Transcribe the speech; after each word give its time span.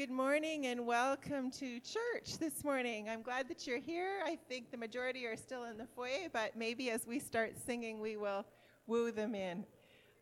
Good 0.00 0.10
morning 0.10 0.64
and 0.64 0.86
welcome 0.86 1.50
to 1.50 1.78
church 1.78 2.38
this 2.38 2.64
morning. 2.64 3.10
I'm 3.10 3.20
glad 3.20 3.48
that 3.48 3.66
you're 3.66 3.76
here. 3.76 4.22
I 4.24 4.38
think 4.48 4.70
the 4.70 4.78
majority 4.78 5.26
are 5.26 5.36
still 5.36 5.64
in 5.64 5.76
the 5.76 5.84
foyer, 5.94 6.30
but 6.32 6.56
maybe 6.56 6.90
as 6.90 7.06
we 7.06 7.18
start 7.18 7.52
singing, 7.66 8.00
we 8.00 8.16
will 8.16 8.46
woo 8.86 9.10
them 9.10 9.34
in. 9.34 9.66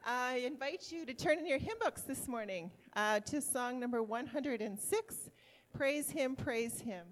I 0.05 0.43
invite 0.45 0.91
you 0.91 1.07
to 1.07 1.15
turn 1.15 1.39
in 1.39 1.47
your 1.47 1.59
hymn 1.59 1.77
books 1.81 2.01
this 2.03 2.27
morning 2.27 2.73
uh, 2.97 3.21
to 3.21 3.41
song 3.41 3.79
number 3.79 4.03
106 4.03 5.17
Praise 5.73 6.11
Him, 6.11 6.35
Praise 6.35 6.81
Him. 6.81 7.07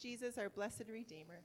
Jesus, 0.00 0.38
our 0.38 0.48
blessed 0.48 0.84
Redeemer. 0.88 1.42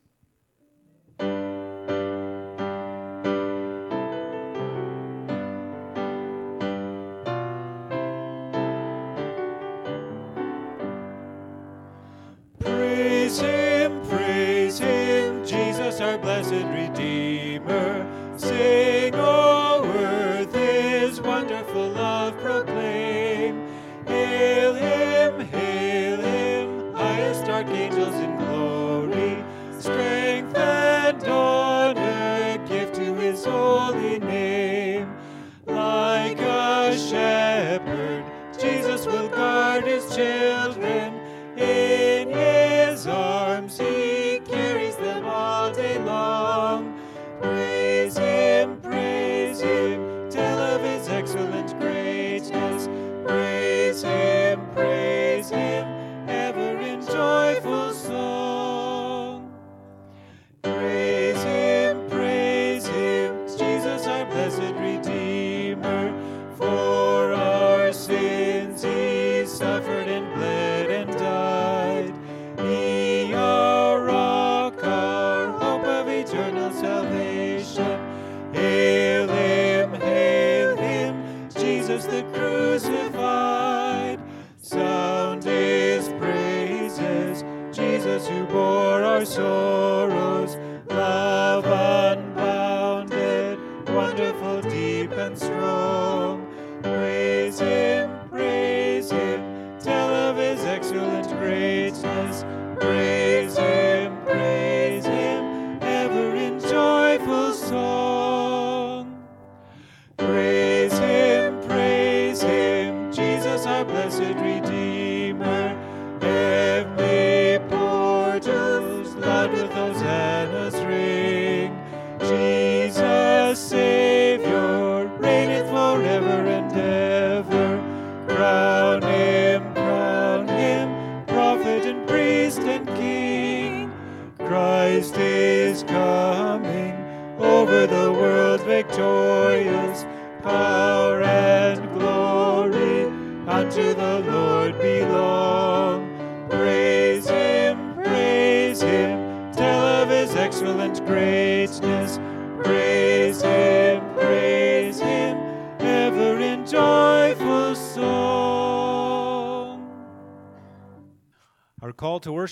Jesus 81.92 82.06
the 82.06 82.22
crucified. 82.22 82.51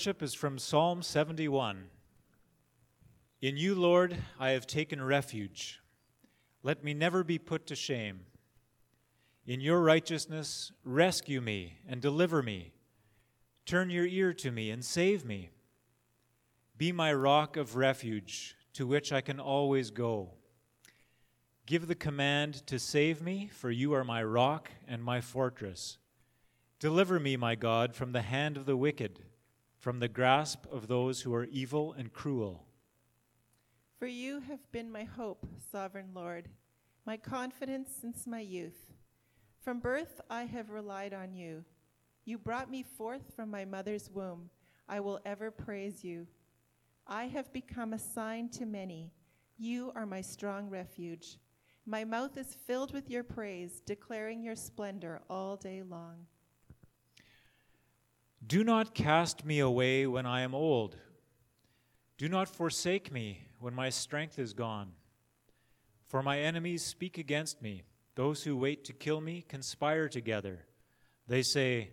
Worship 0.00 0.22
is 0.22 0.32
from 0.32 0.58
Psalm 0.58 1.02
71. 1.02 1.84
In 3.42 3.58
you, 3.58 3.74
Lord, 3.74 4.16
I 4.38 4.52
have 4.52 4.66
taken 4.66 5.02
refuge. 5.02 5.78
Let 6.62 6.82
me 6.82 6.94
never 6.94 7.22
be 7.22 7.36
put 7.36 7.66
to 7.66 7.76
shame. 7.76 8.20
In 9.46 9.60
your 9.60 9.82
righteousness, 9.82 10.72
rescue 10.84 11.42
me 11.42 11.74
and 11.86 12.00
deliver 12.00 12.42
me. 12.42 12.72
Turn 13.66 13.90
your 13.90 14.06
ear 14.06 14.32
to 14.32 14.50
me 14.50 14.70
and 14.70 14.82
save 14.82 15.26
me. 15.26 15.50
Be 16.78 16.92
my 16.92 17.12
rock 17.12 17.58
of 17.58 17.76
refuge 17.76 18.56
to 18.72 18.86
which 18.86 19.12
I 19.12 19.20
can 19.20 19.38
always 19.38 19.90
go. 19.90 20.30
Give 21.66 21.86
the 21.86 21.94
command 21.94 22.66
to 22.68 22.78
save 22.78 23.20
me, 23.20 23.50
for 23.52 23.70
you 23.70 23.92
are 23.92 24.04
my 24.04 24.24
rock 24.24 24.70
and 24.88 25.04
my 25.04 25.20
fortress. 25.20 25.98
Deliver 26.78 27.20
me, 27.20 27.36
my 27.36 27.54
God, 27.54 27.94
from 27.94 28.12
the 28.12 28.22
hand 28.22 28.56
of 28.56 28.64
the 28.64 28.78
wicked, 28.78 29.18
from 29.80 29.98
the 29.98 30.08
grasp 30.08 30.66
of 30.70 30.86
those 30.86 31.22
who 31.22 31.34
are 31.34 31.46
evil 31.46 31.94
and 31.94 32.12
cruel. 32.12 32.66
For 33.98 34.06
you 34.06 34.40
have 34.40 34.70
been 34.72 34.92
my 34.92 35.04
hope, 35.04 35.46
sovereign 35.72 36.10
Lord, 36.14 36.48
my 37.06 37.16
confidence 37.16 37.90
since 37.98 38.26
my 38.26 38.40
youth. 38.40 38.92
From 39.62 39.80
birth 39.80 40.20
I 40.28 40.44
have 40.44 40.68
relied 40.68 41.14
on 41.14 41.34
you. 41.34 41.64
You 42.26 42.36
brought 42.36 42.70
me 42.70 42.82
forth 42.82 43.34
from 43.34 43.50
my 43.50 43.64
mother's 43.64 44.10
womb. 44.10 44.50
I 44.86 45.00
will 45.00 45.18
ever 45.24 45.50
praise 45.50 46.04
you. 46.04 46.26
I 47.06 47.24
have 47.28 47.52
become 47.52 47.94
a 47.94 47.98
sign 47.98 48.50
to 48.50 48.66
many. 48.66 49.12
You 49.58 49.92
are 49.94 50.06
my 50.06 50.20
strong 50.20 50.68
refuge. 50.68 51.38
My 51.86 52.04
mouth 52.04 52.36
is 52.36 52.56
filled 52.66 52.92
with 52.92 53.08
your 53.08 53.24
praise, 53.24 53.80
declaring 53.86 54.42
your 54.42 54.56
splendor 54.56 55.22
all 55.30 55.56
day 55.56 55.82
long. 55.82 56.26
Do 58.46 58.64
not 58.64 58.94
cast 58.94 59.44
me 59.44 59.58
away 59.58 60.06
when 60.06 60.26
I 60.26 60.40
am 60.40 60.54
old. 60.54 60.96
Do 62.16 62.28
not 62.28 62.48
forsake 62.48 63.12
me 63.12 63.48
when 63.58 63.74
my 63.74 63.90
strength 63.90 64.38
is 64.38 64.52
gone. 64.52 64.92
For 66.06 66.22
my 66.22 66.40
enemies 66.40 66.82
speak 66.82 67.18
against 67.18 67.62
me. 67.62 67.82
Those 68.14 68.42
who 68.42 68.56
wait 68.56 68.84
to 68.84 68.92
kill 68.92 69.20
me 69.20 69.44
conspire 69.46 70.08
together. 70.08 70.66
They 71.28 71.42
say, 71.42 71.90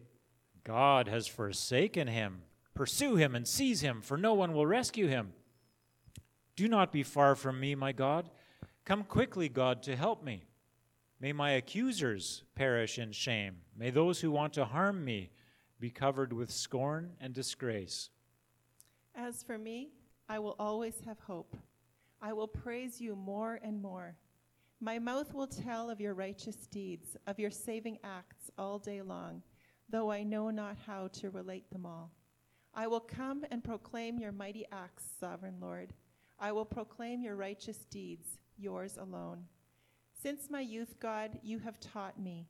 God 0.63 1.08
has 1.08 1.28
forsaken 1.28 2.08
him. 2.08 2.41
Pursue 2.73 3.16
him 3.16 3.35
and 3.35 3.47
seize 3.47 3.82
him, 3.82 4.02
for 4.02 4.17
no 4.17 4.34
one 4.34 4.53
will 4.53 4.66
rescue 4.66 5.08
him. 5.08 5.34
Do 6.55 6.67
not 6.67 6.91
be 6.91 7.03
far 7.03 7.35
from 7.35 7.59
me, 7.59 7.76
my 7.76 7.91
God. 7.91 8.29
Come 8.84 9.03
quickly, 9.03 9.50
God, 9.50 9.84
to 9.84 9.96
help 9.96 10.23
me. 10.23 10.43
May 11.20 11.34
my 11.34 11.52
accusers 11.52 12.43
perish 12.55 12.97
in 12.97 13.11
shame. 13.11 13.58
May 13.76 13.90
those 13.90 14.22
who 14.22 14.32
want 14.32 14.53
to 14.53 14.66
harm 14.66 15.05
me 15.05 15.32
be 15.79 15.90
covered 15.90 16.34
with 16.34 16.52
scorn 16.52 17.12
and 17.22 17.34
disgrace. 17.34 18.09
As 19.16 19.44
for 19.44 19.58
me, 19.58 19.90
I 20.29 20.40
will 20.40 20.56
always 20.59 21.02
have 21.06 21.20
hope. 21.20 21.56
I 22.22 22.34
will 22.34 22.47
praise 22.47 23.00
you 23.00 23.16
more 23.16 23.59
and 23.64 23.82
more. 23.82 24.16
My 24.79 25.00
mouth 25.00 25.34
will 25.34 25.47
tell 25.47 25.90
of 25.90 26.02
your 26.02 26.14
righteous 26.14 26.68
deeds, 26.68 27.16
of 27.26 27.40
your 27.40 27.52
saving 27.52 27.97
acts 28.03 28.52
all 28.58 28.79
day 28.79 29.02
long, 29.02 29.41
though 29.90 30.12
I 30.12 30.24
know 30.24 30.50
not 30.50 30.78
how 30.85 31.08
to 31.14 31.29
relate 31.29 31.70
them 31.72 31.85
all. 31.85 32.12
I 32.74 32.88
will 32.88 33.00
come 33.00 33.44
and 33.50 33.64
proclaim 33.64 34.20
your 34.20 34.32
mighty 34.32 34.66
acts, 34.72 35.03
sovereign 35.20 35.58
Lord. 35.59 35.94
I 36.40 36.52
will 36.52 36.66
proclaim 36.66 37.22
your 37.22 37.35
righteous 37.35 37.85
deeds, 37.90 38.38
yours 38.58 38.97
alone. 38.97 39.46
Since 40.22 40.50
my 40.50 40.62
youth, 40.62 41.00
God, 41.00 41.40
you 41.41 41.59
have 41.59 41.79
taught 41.79 42.20
me, 42.20 42.47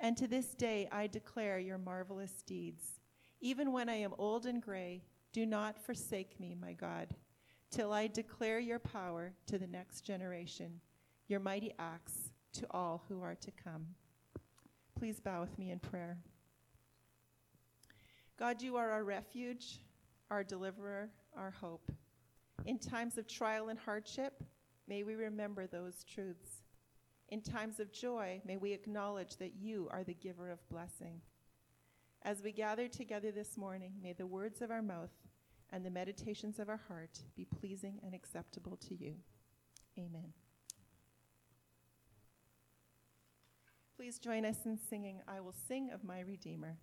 and 0.00 0.16
to 0.16 0.26
this 0.26 0.54
day 0.54 0.88
I 0.92 1.06
declare 1.06 1.58
your 1.58 1.78
marvelous 1.78 2.42
deeds. 2.46 3.00
Even 3.40 3.72
when 3.72 3.88
I 3.88 3.94
am 3.94 4.14
old 4.18 4.46
and 4.46 4.62
gray, 4.62 5.02
do 5.32 5.46
not 5.46 5.78
forsake 5.78 6.38
me, 6.40 6.56
my 6.60 6.72
God, 6.72 7.14
till 7.70 7.92
I 7.92 8.06
declare 8.06 8.58
your 8.58 8.78
power 8.78 9.32
to 9.46 9.58
the 9.58 9.66
next 9.66 10.02
generation, 10.02 10.80
your 11.28 11.40
mighty 11.40 11.74
acts 11.78 12.32
to 12.54 12.66
all 12.70 13.04
who 13.08 13.22
are 13.22 13.36
to 13.36 13.50
come. 13.52 13.86
Please 14.98 15.20
bow 15.20 15.40
with 15.40 15.58
me 15.58 15.70
in 15.70 15.78
prayer. 15.78 16.18
God, 18.38 18.62
you 18.62 18.76
are 18.76 18.90
our 18.90 19.04
refuge, 19.04 19.80
our 20.30 20.42
deliverer, 20.42 21.10
our 21.36 21.50
hope. 21.50 21.92
In 22.66 22.78
times 22.78 23.18
of 23.18 23.26
trial 23.26 23.68
and 23.68 23.78
hardship, 23.78 24.42
may 24.88 25.02
we 25.02 25.14
remember 25.14 25.66
those 25.66 26.04
truths. 26.04 26.62
In 27.30 27.42
times 27.42 27.78
of 27.78 27.92
joy, 27.92 28.40
may 28.46 28.56
we 28.56 28.72
acknowledge 28.72 29.36
that 29.36 29.54
you 29.60 29.88
are 29.90 30.02
the 30.02 30.14
giver 30.14 30.50
of 30.50 30.66
blessing. 30.70 31.20
As 32.22 32.42
we 32.42 32.52
gather 32.52 32.88
together 32.88 33.30
this 33.30 33.56
morning, 33.56 33.92
may 34.02 34.14
the 34.14 34.26
words 34.26 34.62
of 34.62 34.70
our 34.70 34.82
mouth 34.82 35.12
and 35.70 35.84
the 35.84 35.90
meditations 35.90 36.58
of 36.58 36.68
our 36.68 36.80
heart 36.88 37.18
be 37.36 37.44
pleasing 37.44 38.00
and 38.02 38.14
acceptable 38.14 38.76
to 38.88 38.94
you. 38.94 39.14
Amen. 39.98 40.32
Please 43.96 44.18
join 44.18 44.44
us 44.46 44.64
in 44.64 44.78
singing, 44.78 45.20
I 45.28 45.40
Will 45.40 45.54
Sing 45.66 45.90
of 45.92 46.04
My 46.04 46.20
Redeemer. 46.20 46.78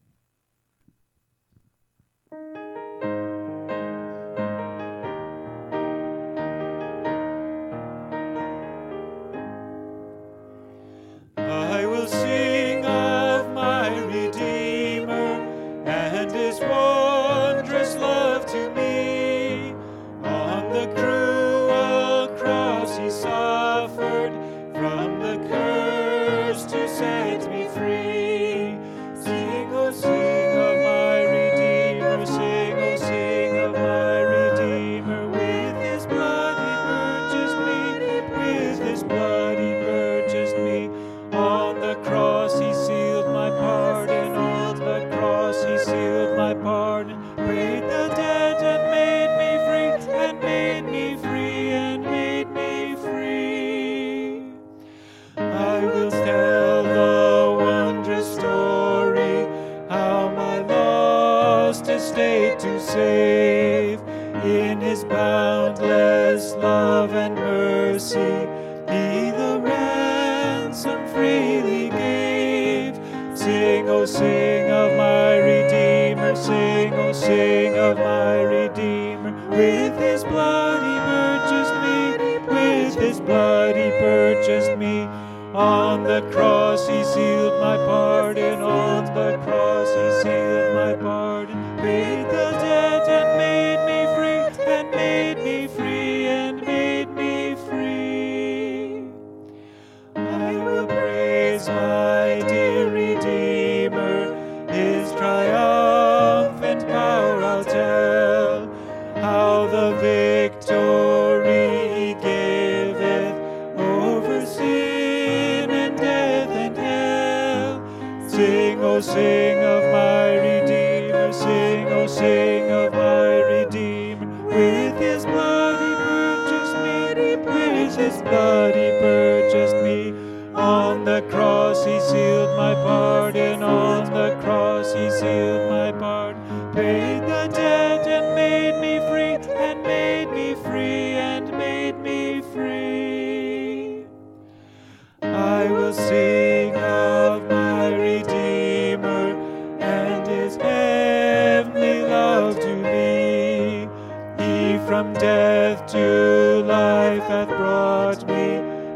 From 154.96 155.12
death 155.16 155.86
to 155.88 156.64
life 156.64 157.24
hath 157.24 157.50
brought 157.50 158.26
me, 158.30 158.48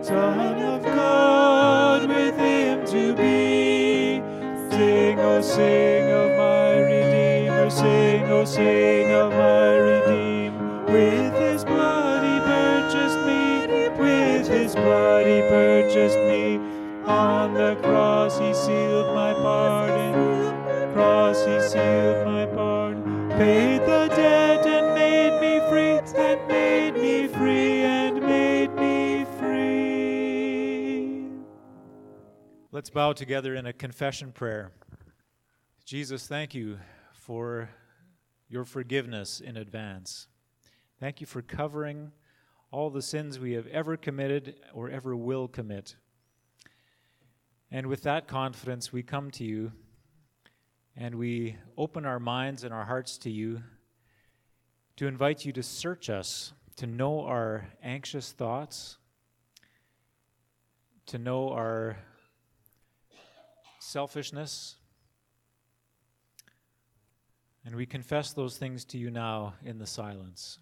Son 0.02 0.62
of 0.62 0.82
God, 0.82 2.08
with 2.08 2.38
him 2.38 2.86
to 2.86 3.14
be. 3.16 4.22
Sing, 4.72 5.20
oh, 5.20 5.42
sing 5.42 6.10
of 6.10 6.30
my 6.38 6.80
Redeemer, 6.90 7.70
sing, 7.70 8.24
oh, 8.32 8.46
sing 8.46 9.12
of 9.12 9.34
my 9.34 9.59
Let's 32.90 32.96
bow 32.96 33.14
together 33.14 33.54
in 33.54 33.68
a 33.68 33.72
confession 33.72 34.32
prayer. 34.32 34.72
Jesus, 35.86 36.26
thank 36.26 36.56
you 36.56 36.80
for 37.14 37.70
your 38.48 38.66
forgiveness 38.66 39.42
in 39.42 39.58
advance. 39.58 40.26
Thank 41.00 41.22
you 41.22 41.28
for 41.28 41.44
covering 41.44 42.12
all 42.72 42.90
the 42.90 43.04
sins 43.04 43.38
we 43.38 43.52
have 43.52 43.68
ever 43.68 43.96
committed 43.96 44.56
or 44.74 44.90
ever 44.90 45.16
will 45.16 45.48
commit. 45.48 45.98
And 47.70 47.86
with 47.86 48.02
that 48.02 48.28
confidence, 48.28 48.92
we 48.92 49.04
come 49.04 49.30
to 49.34 49.44
you 49.44 49.72
and 50.98 51.14
we 51.14 51.58
open 51.78 52.08
our 52.08 52.20
minds 52.20 52.64
and 52.64 52.74
our 52.74 52.86
hearts 52.86 53.20
to 53.20 53.30
you 53.30 53.62
to 54.96 55.06
invite 55.06 55.46
you 55.46 55.54
to 55.54 55.62
search 55.62 56.10
us, 56.10 56.54
to 56.78 56.88
know 56.88 57.22
our 57.22 57.68
anxious 57.84 58.32
thoughts, 58.32 58.98
to 61.06 61.20
know 61.20 61.52
our 61.52 61.96
selfishness. 63.90 64.76
And 67.66 67.76
we 67.76 67.88
confess 67.88 68.34
those 68.34 68.56
things 68.56 68.86
to 68.86 68.98
you 69.00 69.10
now 69.10 69.56
in 69.66 69.80
the 69.80 69.88
silence. 69.88 70.60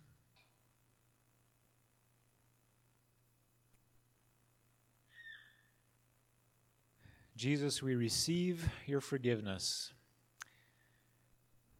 Jesus, 7.35 7.83
we 7.83 7.95
receive 7.95 8.67
your 8.87 9.01
forgiveness. 9.01 9.93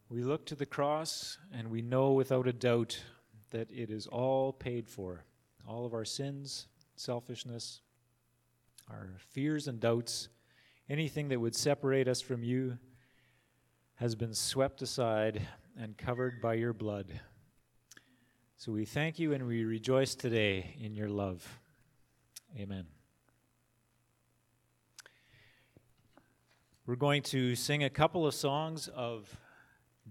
We 0.10 0.24
look 0.24 0.46
to 0.48 0.56
the 0.56 0.66
cross 0.66 1.38
and 1.52 1.72
we 1.72 1.82
know 1.82 2.12
without 2.12 2.48
a 2.48 2.54
doubt 2.54 3.02
that 3.52 3.72
it 3.72 3.90
is 3.90 4.06
all 4.06 4.52
paid 4.52 4.88
for. 4.88 5.24
All 5.68 5.86
of 5.86 5.94
our 5.94 6.06
sins, 6.06 6.68
selfishness, 6.96 7.82
our 8.90 9.16
fears 9.32 9.68
and 9.68 9.80
doubts, 9.80 10.30
anything 10.90 11.30
that 11.30 11.40
would 11.40 11.56
separate 11.56 12.08
us 12.08 12.22
from 12.22 12.44
you, 12.44 12.78
has 13.96 14.16
been 14.16 14.34
swept 14.34 14.82
aside 14.82 15.42
and 15.80 15.98
covered 15.98 16.42
by 16.42 16.54
your 16.54 16.74
blood. 16.74 17.20
So 18.58 18.72
we 18.72 18.86
thank 18.86 19.20
you 19.20 19.34
and 19.34 19.48
we 19.48 19.64
rejoice 19.66 20.16
today 20.16 20.76
in 20.80 20.96
your 20.96 21.10
love. 21.10 21.60
Amen. 22.58 22.86
We're 26.86 26.96
going 26.96 27.22
to 27.24 27.56
sing 27.56 27.84
a 27.84 27.90
couple 27.90 28.26
of 28.26 28.34
songs 28.34 28.88
of 28.88 29.36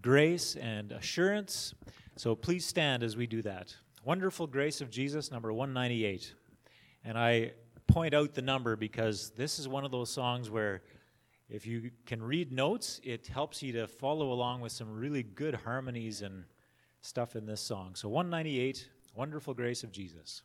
grace 0.02 0.56
and 0.56 0.92
assurance. 0.92 1.74
So 2.16 2.34
please 2.34 2.66
stand 2.66 3.02
as 3.02 3.16
we 3.16 3.26
do 3.26 3.40
that. 3.42 3.74
Wonderful 4.04 4.46
Grace 4.46 4.80
of 4.80 4.90
Jesus, 4.90 5.32
number 5.32 5.52
198. 5.52 6.34
And 7.04 7.18
I 7.18 7.52
point 7.86 8.14
out 8.14 8.34
the 8.34 8.42
number 8.42 8.76
because 8.76 9.30
this 9.30 9.58
is 9.58 9.68
one 9.68 9.84
of 9.84 9.90
those 9.90 10.10
songs 10.10 10.50
where 10.50 10.82
if 11.48 11.66
you 11.66 11.90
can 12.06 12.22
read 12.22 12.50
notes, 12.52 13.00
it 13.04 13.28
helps 13.28 13.62
you 13.62 13.72
to 13.72 13.86
follow 13.86 14.32
along 14.32 14.60
with 14.60 14.72
some 14.72 14.92
really 14.92 15.22
good 15.22 15.54
harmonies 15.54 16.22
and 16.22 16.44
stuff 17.00 17.36
in 17.36 17.46
this 17.46 17.60
song. 17.60 17.94
So 17.94 18.08
198, 18.08 18.88
Wonderful 19.14 19.54
Grace 19.54 19.84
of 19.84 19.92
Jesus. 19.92 20.42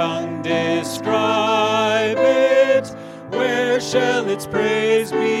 Tongue 0.00 0.40
describe 0.40 2.16
it? 2.16 2.88
Where 3.28 3.78
shall 3.78 4.26
its 4.30 4.46
praise 4.46 5.12
begin? 5.12 5.39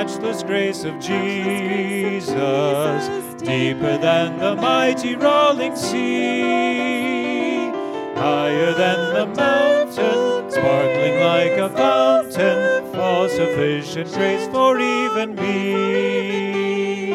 Matchless 0.00 0.42
grace 0.42 0.84
of 0.84 0.98
Jesus, 0.98 2.32
deeper 3.42 3.98
than 3.98 4.38
the 4.38 4.56
mighty 4.56 5.14
rolling 5.14 5.76
sea, 5.76 7.66
higher 8.14 8.72
than 8.72 9.12
the 9.12 9.26
mountain, 9.36 10.50
sparkling 10.50 11.20
like 11.20 11.52
a 11.52 11.68
fountain, 11.76 12.96
all 12.98 13.28
sufficient 13.28 14.10
grace 14.14 14.48
for 14.48 14.80
even 14.80 15.34
me. 15.34 17.10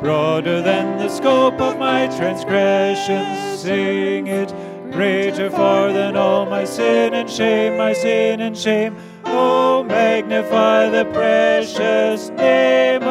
Broader 0.00 0.62
than 0.62 0.98
the 0.98 1.08
scope 1.08 1.60
of 1.60 1.80
my 1.80 2.06
transgressions, 2.16 3.60
sing 3.60 4.28
it. 4.28 4.54
Greater 4.92 5.50
far 5.50 5.92
than 5.92 6.16
all 6.16 6.46
my 6.46 6.64
sin 6.64 7.12
and 7.12 7.28
shame, 7.28 7.76
my 7.76 7.92
sin 7.92 8.40
and 8.40 8.56
shame. 8.56 8.96
Oh, 9.32 9.84
magnify 9.84 10.88
the 10.90 11.04
precious 11.12 12.30
name 12.30 13.09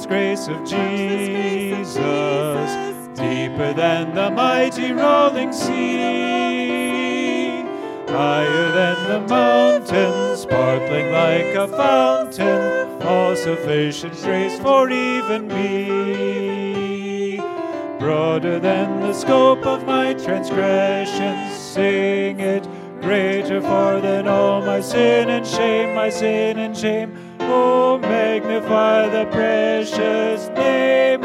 matchless 0.00 0.06
grace 0.06 0.48
of 0.48 0.64
Jesus, 0.64 1.96
deeper 3.16 3.72
than 3.72 4.14
the 4.14 4.30
mighty 4.30 4.92
rolling 4.92 5.52
sea, 5.52 6.80
higher 8.08 8.72
than 8.72 9.08
the 9.08 9.20
mountains, 9.28 10.40
sparkling 10.40 11.12
like 11.12 11.54
a 11.54 11.68
fountain, 11.68 13.02
all 13.02 13.36
sufficient 13.36 14.14
grace 14.22 14.58
for 14.60 14.90
even 14.90 15.48
me. 15.48 17.40
Broader 17.98 18.58
than 18.58 19.00
the 19.00 19.12
scope 19.12 19.66
of 19.66 19.84
my 19.84 20.14
transgressions, 20.14 21.54
sing 21.56 22.40
it. 22.40 22.66
Greater 23.02 23.60
far 23.62 24.00
than 24.00 24.26
all 24.28 24.60
my 24.62 24.80
sin 24.80 25.28
and 25.30 25.46
shame, 25.46 25.94
my 25.94 26.10
sin 26.10 26.58
and 26.58 26.76
shame. 26.76 27.16
Oh, 27.40 27.98
magnify 28.60 29.08
the 29.08 29.24
precious 29.30 30.48
name 30.50 31.19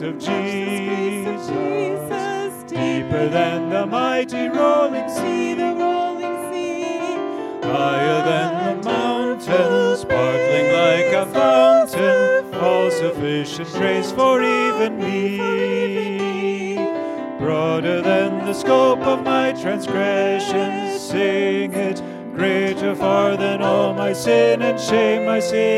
grace 0.00 0.08
of 0.08 0.18
Jesus, 1.44 1.50
deeper 2.64 3.28
than 3.28 3.68
the 3.70 3.86
mighty 3.86 4.48
rolling 4.48 5.08
sea, 5.10 5.54
the 5.54 5.74
rolling 5.74 6.50
sea, 6.50 6.82
higher 7.62 8.22
than 8.24 8.82
the 8.82 8.84
mountains, 8.88 10.00
sparkling 10.00 10.72
like 10.72 11.12
a 11.12 11.26
fountain, 11.32 12.54
all 12.54 12.90
sufficient 12.90 13.68
grace 13.72 14.12
for 14.12 14.42
even 14.42 14.98
me. 14.98 15.38
Broader 17.38 18.00
than 18.02 18.46
the 18.46 18.54
scope 18.54 19.00
of 19.00 19.22
my 19.22 19.52
transgressions, 19.52 21.00
sing 21.00 21.72
it. 21.72 22.02
Greater 22.34 22.94
far 22.94 23.36
than 23.36 23.60
all 23.60 23.92
my 23.92 24.14
sin 24.14 24.62
and 24.62 24.80
shame, 24.80 25.26
my 25.26 25.40
sin 25.40 25.69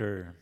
anchor. 0.00 0.34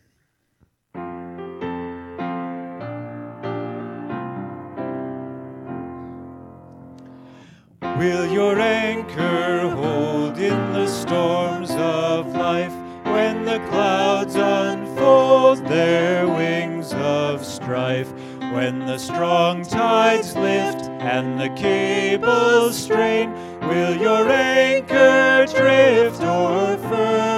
Will 7.99 8.27
your 8.27 8.61
anchor 8.61 9.71
hold 9.71 10.39
in 10.39 10.73
the 10.73 10.87
storms 10.87 11.71
of 11.73 12.29
life 12.35 12.73
when 13.05 13.45
the 13.45 13.59
clouds 13.69 14.37
unfold? 14.37 15.29
their 15.69 16.27
wings 16.27 16.93
of 16.95 17.45
strife. 17.45 18.13
When 18.53 18.81
the 18.81 18.99
strong 18.99 19.65
tides 19.65 20.35
lift 20.35 20.89
and 21.01 21.39
the 21.39 21.51
cables 21.51 22.77
strain, 22.77 23.33
will 23.69 23.97
your 23.97 24.29
anchor 24.29 25.47
drift 25.53 26.23
or 26.23 26.77
firm 26.89 27.38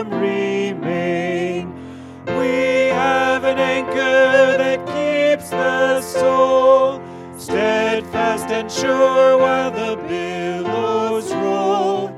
anchor 3.81 4.59
that 4.59 4.79
keeps 4.87 5.51
the 5.51 6.01
soul 6.03 7.01
steadfast 7.39 8.51
and 8.51 8.71
sure 8.71 9.39
while 9.39 9.71
the 9.71 9.97
billows 10.07 11.33
roll, 11.33 12.09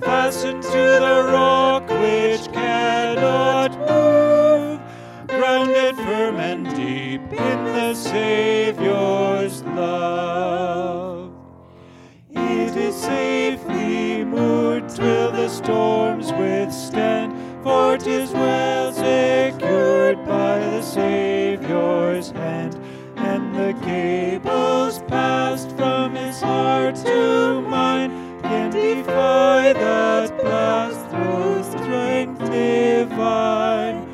fastened 0.00 0.62
to 0.62 0.70
the 0.70 1.28
rock 1.32 1.88
which 1.88 2.52
cannot 2.52 3.76
move, 3.80 4.80
grounded 5.26 5.96
firm 5.96 6.36
and 6.36 6.64
deep 6.76 7.22
in 7.32 7.64
the 7.64 7.94
Savior's 7.94 9.62
love. 9.64 11.32
It 12.30 12.76
is 12.76 12.94
safely 12.94 14.24
moored 14.24 14.88
till 14.88 15.32
the 15.32 15.48
storms 15.48 16.32
withstand, 16.32 17.34
for 17.64 17.98
'tis 17.98 18.30
well 18.32 18.92
secured 18.92 20.27
Hand, 22.32 22.76
and 23.16 23.54
the 23.54 23.72
cables 23.84 24.98
passed 25.06 25.70
from 25.76 26.16
his 26.16 26.40
heart 26.40 26.96
to 26.96 27.60
mine 27.62 28.40
can 28.42 28.70
defy 28.70 29.72
that 29.72 30.36
blast 30.40 31.06
through 31.10 31.62
strength 31.62 32.40
divine. 32.50 34.08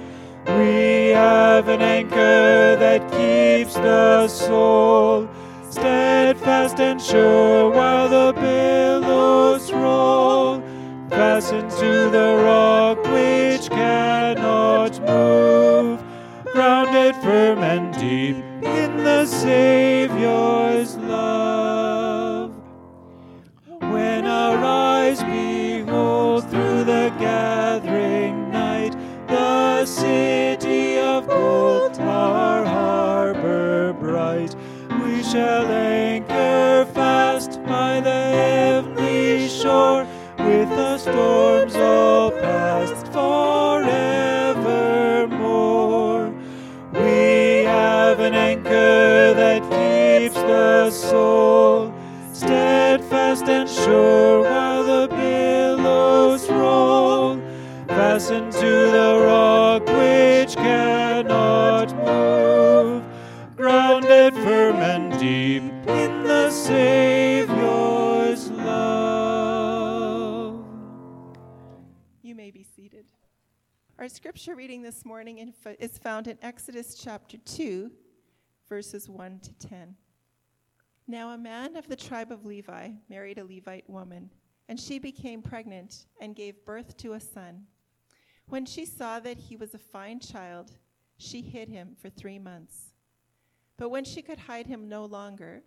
We 0.47 1.09
have 1.09 1.68
an 1.68 1.80
anchor 1.80 2.76
that 2.76 3.00
keeps 3.11 3.75
the 3.75 4.28
soul 4.28 5.26
steadfast 5.71 6.78
and 6.80 7.00
sure 7.00 7.71
while 7.71 8.09
the 8.09 8.33
billows 8.38 9.73
roll, 9.73 10.61
fastened 11.09 11.71
to 11.71 12.11
the 12.11 12.42
rock 12.44 12.99
which 13.04 13.71
cannot 13.71 15.00
move, 15.00 16.03
grounded 16.54 17.16
firm 17.16 17.64
and 17.64 17.92
deep 17.94 18.37
in 18.62 18.96
the 18.99 19.26
Savior's 19.26 20.96
love. 20.99 22.54
When 23.80 24.25
our 24.25 24.64
eyes 24.64 25.20
behold 25.25 26.49
through 26.49 26.84
the 26.84 27.12
gathering 27.18 28.52
night 28.52 28.94
the 29.26 29.84
city 29.84 30.96
of 31.00 31.26
gold, 31.26 31.99
our 31.99 32.64
harbor 32.64 33.92
bright, 33.94 34.54
we 35.02 35.25
shall 35.25 35.66
anchor 35.66 36.88
fast 36.94 37.61
by 37.64 37.99
the 37.99 38.11
heavenly 38.11 39.49
shore, 39.49 40.06
with 40.38 40.68
the 40.68 40.99
storms 40.99 41.53
sure 53.84 54.42
while 54.42 54.82
the 54.82 55.14
billows 55.14 56.48
roll, 56.48 57.36
fastened 57.86 58.50
to 58.52 58.60
the 58.60 59.22
rock 59.26 59.86
which 59.86 60.56
cannot 60.56 61.94
move, 61.96 63.04
grounded 63.56 64.32
firm 64.34 64.76
and 64.76 65.12
deep 65.20 65.62
in 65.62 66.24
the 66.24 66.50
Savior's 66.50 68.50
love. 68.52 70.64
You 72.22 72.35
may 72.35 72.50
be 72.50 72.62
seated. 72.62 73.04
Our 73.98 74.09
scripture 74.09 74.56
reading 74.56 74.80
this 74.80 75.04
morning 75.04 75.52
is 75.78 75.98
found 75.98 76.26
in 76.26 76.38
Exodus 76.40 76.94
chapter 76.94 77.37
2, 77.37 77.90
verses 78.66 79.11
1 79.11 79.40
to 79.40 79.68
10. 79.68 79.94
Now, 81.06 81.30
a 81.30 81.38
man 81.38 81.76
of 81.76 81.86
the 81.86 81.96
tribe 81.96 82.32
of 82.32 82.46
Levi 82.46 82.90
married 83.10 83.38
a 83.38 83.44
Levite 83.44 83.88
woman, 83.90 84.30
and 84.68 84.80
she 84.80 84.98
became 84.98 85.42
pregnant 85.42 86.06
and 86.20 86.34
gave 86.34 86.64
birth 86.64 86.96
to 86.98 87.12
a 87.12 87.20
son. 87.20 87.66
When 88.48 88.64
she 88.64 88.86
saw 88.86 89.20
that 89.20 89.36
he 89.36 89.56
was 89.56 89.74
a 89.74 89.78
fine 89.78 90.18
child, 90.18 90.72
she 91.18 91.42
hid 91.42 91.68
him 91.68 91.94
for 92.00 92.08
three 92.08 92.38
months. 92.38 92.94
But 93.76 93.90
when 93.90 94.04
she 94.04 94.22
could 94.22 94.38
hide 94.38 94.66
him 94.66 94.88
no 94.88 95.04
longer, 95.04 95.62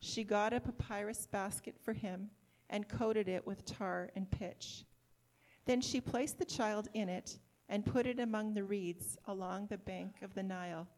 she 0.00 0.24
got 0.24 0.52
a 0.52 0.60
papyrus 0.60 1.26
basket 1.26 1.76
for 1.82 1.92
him 1.94 2.30
and 2.68 2.88
coated 2.88 3.28
it 3.28 3.46
with 3.46 3.64
tar 3.64 4.10
and 4.14 4.30
pitch. 4.30 4.84
Then 5.64 5.80
she 5.80 6.00
placed 6.00 6.38
the 6.38 6.44
child 6.44 6.88
in 6.92 7.08
it 7.08 7.38
and 7.68 7.86
put 7.86 8.06
it 8.06 8.18
among 8.18 8.52
the 8.52 8.64
reeds 8.64 9.16
along 9.26 9.68
the 9.68 9.78
bank 9.78 10.16
of 10.22 10.34
the 10.34 10.42
Nile. 10.42 10.88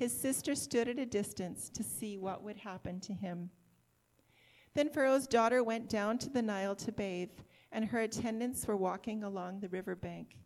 His 0.00 0.18
sister 0.18 0.54
stood 0.54 0.88
at 0.88 0.98
a 0.98 1.04
distance 1.04 1.68
to 1.74 1.82
see 1.82 2.16
what 2.16 2.42
would 2.42 2.56
happen 2.56 3.00
to 3.00 3.12
him. 3.12 3.50
Then 4.72 4.88
Pharaoh's 4.88 5.26
daughter 5.26 5.62
went 5.62 5.90
down 5.90 6.16
to 6.20 6.30
the 6.30 6.40
Nile 6.40 6.74
to 6.76 6.90
bathe, 6.90 7.38
and 7.70 7.84
her 7.84 8.00
attendants 8.00 8.66
were 8.66 8.78
walking 8.78 9.22
along 9.22 9.60
the 9.60 9.68
river 9.68 9.94
bank. 9.94 10.38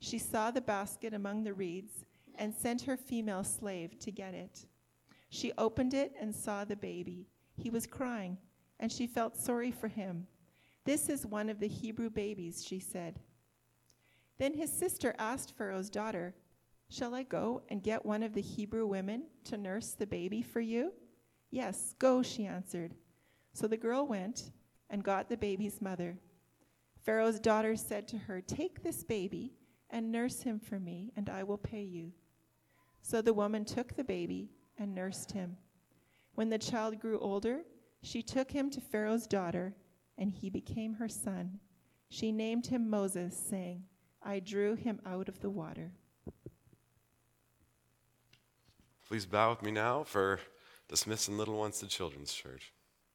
She 0.00 0.18
saw 0.18 0.50
the 0.50 0.62
basket 0.62 1.12
among 1.12 1.44
the 1.44 1.52
reeds 1.52 2.06
and 2.36 2.54
sent 2.54 2.80
her 2.80 2.96
female 2.96 3.44
slave 3.44 3.98
to 3.98 4.10
get 4.10 4.32
it. 4.32 4.64
She 5.28 5.52
opened 5.58 5.92
it 5.92 6.14
and 6.18 6.34
saw 6.34 6.64
the 6.64 6.74
baby. 6.74 7.28
He 7.58 7.68
was 7.68 7.86
crying, 7.86 8.38
and 8.80 8.90
she 8.90 9.06
felt 9.06 9.36
sorry 9.36 9.70
for 9.70 9.88
him. 9.88 10.26
This 10.86 11.10
is 11.10 11.26
one 11.26 11.50
of 11.50 11.60
the 11.60 11.68
Hebrew 11.68 12.08
babies, 12.08 12.64
she 12.66 12.80
said. 12.80 13.20
Then 14.38 14.54
his 14.54 14.72
sister 14.72 15.14
asked 15.18 15.58
Pharaoh's 15.58 15.90
daughter, 15.90 16.34
Shall 16.90 17.14
I 17.14 17.22
go 17.22 17.62
and 17.68 17.82
get 17.82 18.06
one 18.06 18.22
of 18.22 18.32
the 18.32 18.40
Hebrew 18.40 18.86
women 18.86 19.24
to 19.44 19.58
nurse 19.58 19.92
the 19.92 20.06
baby 20.06 20.40
for 20.40 20.60
you? 20.60 20.92
Yes, 21.50 21.94
go, 21.98 22.22
she 22.22 22.46
answered. 22.46 22.94
So 23.52 23.66
the 23.66 23.76
girl 23.76 24.06
went 24.06 24.52
and 24.88 25.04
got 25.04 25.28
the 25.28 25.36
baby's 25.36 25.82
mother. 25.82 26.18
Pharaoh's 27.04 27.40
daughter 27.40 27.76
said 27.76 28.08
to 28.08 28.18
her, 28.18 28.40
Take 28.40 28.82
this 28.82 29.04
baby 29.04 29.52
and 29.90 30.10
nurse 30.10 30.42
him 30.42 30.58
for 30.58 30.78
me, 30.78 31.12
and 31.16 31.28
I 31.28 31.42
will 31.42 31.58
pay 31.58 31.82
you. 31.82 32.12
So 33.02 33.22
the 33.22 33.34
woman 33.34 33.64
took 33.64 33.94
the 33.94 34.04
baby 34.04 34.50
and 34.78 34.94
nursed 34.94 35.32
him. 35.32 35.56
When 36.34 36.50
the 36.50 36.58
child 36.58 37.00
grew 37.00 37.18
older, 37.18 37.62
she 38.02 38.22
took 38.22 38.50
him 38.50 38.70
to 38.70 38.80
Pharaoh's 38.80 39.26
daughter, 39.26 39.74
and 40.16 40.30
he 40.30 40.50
became 40.50 40.94
her 40.94 41.08
son. 41.08 41.58
She 42.08 42.32
named 42.32 42.66
him 42.66 42.88
Moses, 42.88 43.36
saying, 43.36 43.84
I 44.22 44.40
drew 44.40 44.74
him 44.74 45.00
out 45.04 45.28
of 45.28 45.40
the 45.40 45.50
water. 45.50 45.92
Please 49.08 49.24
bow 49.24 49.48
with 49.48 49.62
me 49.62 49.70
now 49.70 50.02
for 50.02 50.38
dismissing 50.86 51.38
little 51.38 51.56
ones 51.56 51.78
to 51.78 51.86
Children's 51.86 52.34
Church. 52.34 52.74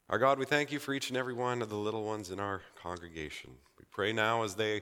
Our 0.09 0.17
God, 0.17 0.39
we 0.39 0.45
thank 0.45 0.71
you 0.71 0.79
for 0.79 0.91
each 0.91 1.09
and 1.09 1.17
every 1.17 1.35
one 1.35 1.61
of 1.61 1.69
the 1.69 1.75
little 1.75 2.03
ones 2.03 2.31
in 2.31 2.39
our 2.39 2.63
congregation. 2.81 3.51
We 3.77 3.85
pray 3.91 4.11
now 4.11 4.41
as 4.41 4.55
they 4.55 4.81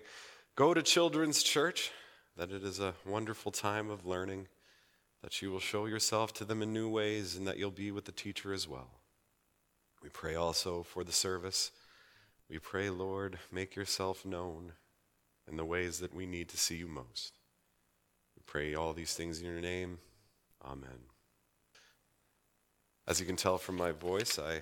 go 0.56 0.74
to 0.74 0.82
Children's 0.82 1.44
Church 1.44 1.92
that 2.38 2.54
it 2.54 2.64
is 2.64 2.80
a 2.80 2.94
wonderful 3.06 3.52
time 3.52 3.90
of 3.90 4.06
learning, 4.06 4.48
that 5.22 5.42
you 5.42 5.52
will 5.52 5.60
show 5.60 5.86
yourself 5.86 6.34
to 6.36 6.46
them 6.46 6.62
in 6.62 6.72
new 6.72 6.88
ways, 6.88 7.36
and 7.36 7.46
that 7.46 7.58
you'll 7.58 7.72
be 7.72 7.92
with 7.92 8.06
the 8.06 8.14
teacher 8.14 8.54
as 8.54 8.66
well. 8.66 8.92
We 10.02 10.08
pray 10.08 10.36
also 10.36 10.82
for 10.82 11.04
the 11.04 11.12
service. 11.12 11.72
We 12.50 12.58
pray, 12.58 12.90
Lord, 12.90 13.38
make 13.52 13.76
yourself 13.76 14.26
known 14.26 14.72
in 15.46 15.58
the 15.58 15.66
ways 15.66 16.00
that 16.00 16.16
we 16.16 16.26
need 16.26 16.48
to 16.50 16.58
see 16.58 16.78
you 16.78 16.88
most. 16.88 17.34
We 18.38 18.44
pray 18.46 18.74
all 18.76 18.94
these 18.94 19.14
things 19.14 19.42
in 19.42 19.46
your 19.46 19.60
name. 19.60 19.98
Amen. 20.66 21.00
As 23.08 23.20
you 23.20 23.26
can 23.26 23.36
tell 23.36 23.58
from 23.58 23.78
my 23.78 23.92
voice, 23.92 24.38
I 24.38 24.62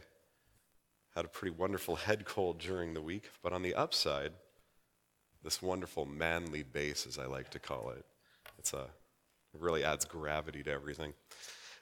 had 1.15 1.25
a 1.25 1.27
pretty 1.27 1.55
wonderful 1.55 1.95
head 2.07 2.25
cold 2.25 2.59
during 2.59 2.93
the 2.93 3.01
week, 3.01 3.29
but 3.43 3.53
on 3.53 3.61
the 3.61 3.75
upside, 3.75 4.31
this 5.43 5.61
wonderful 5.61 6.05
manly 6.05 6.63
bass, 6.63 7.05
as 7.07 7.17
I 7.17 7.25
like 7.25 7.49
to 7.51 7.59
call 7.59 7.91
it, 7.91 8.05
it's 8.57 8.73
a, 8.73 8.87
it 9.53 9.59
really 9.59 9.83
adds 9.83 10.05
gravity 10.05 10.63
to 10.63 10.71
everything. 10.71 11.13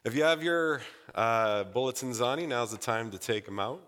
If 0.04 0.16
you 0.16 0.24
have 0.24 0.44
your 0.44 0.82
uh, 1.16 1.64
bulletins 1.66 2.22
on 2.22 2.40
you, 2.40 2.48
now's 2.48 2.72
the 2.72 2.78
time 2.78 3.12
to 3.12 3.18
take 3.18 3.46
them 3.46 3.60
out. 3.60 3.82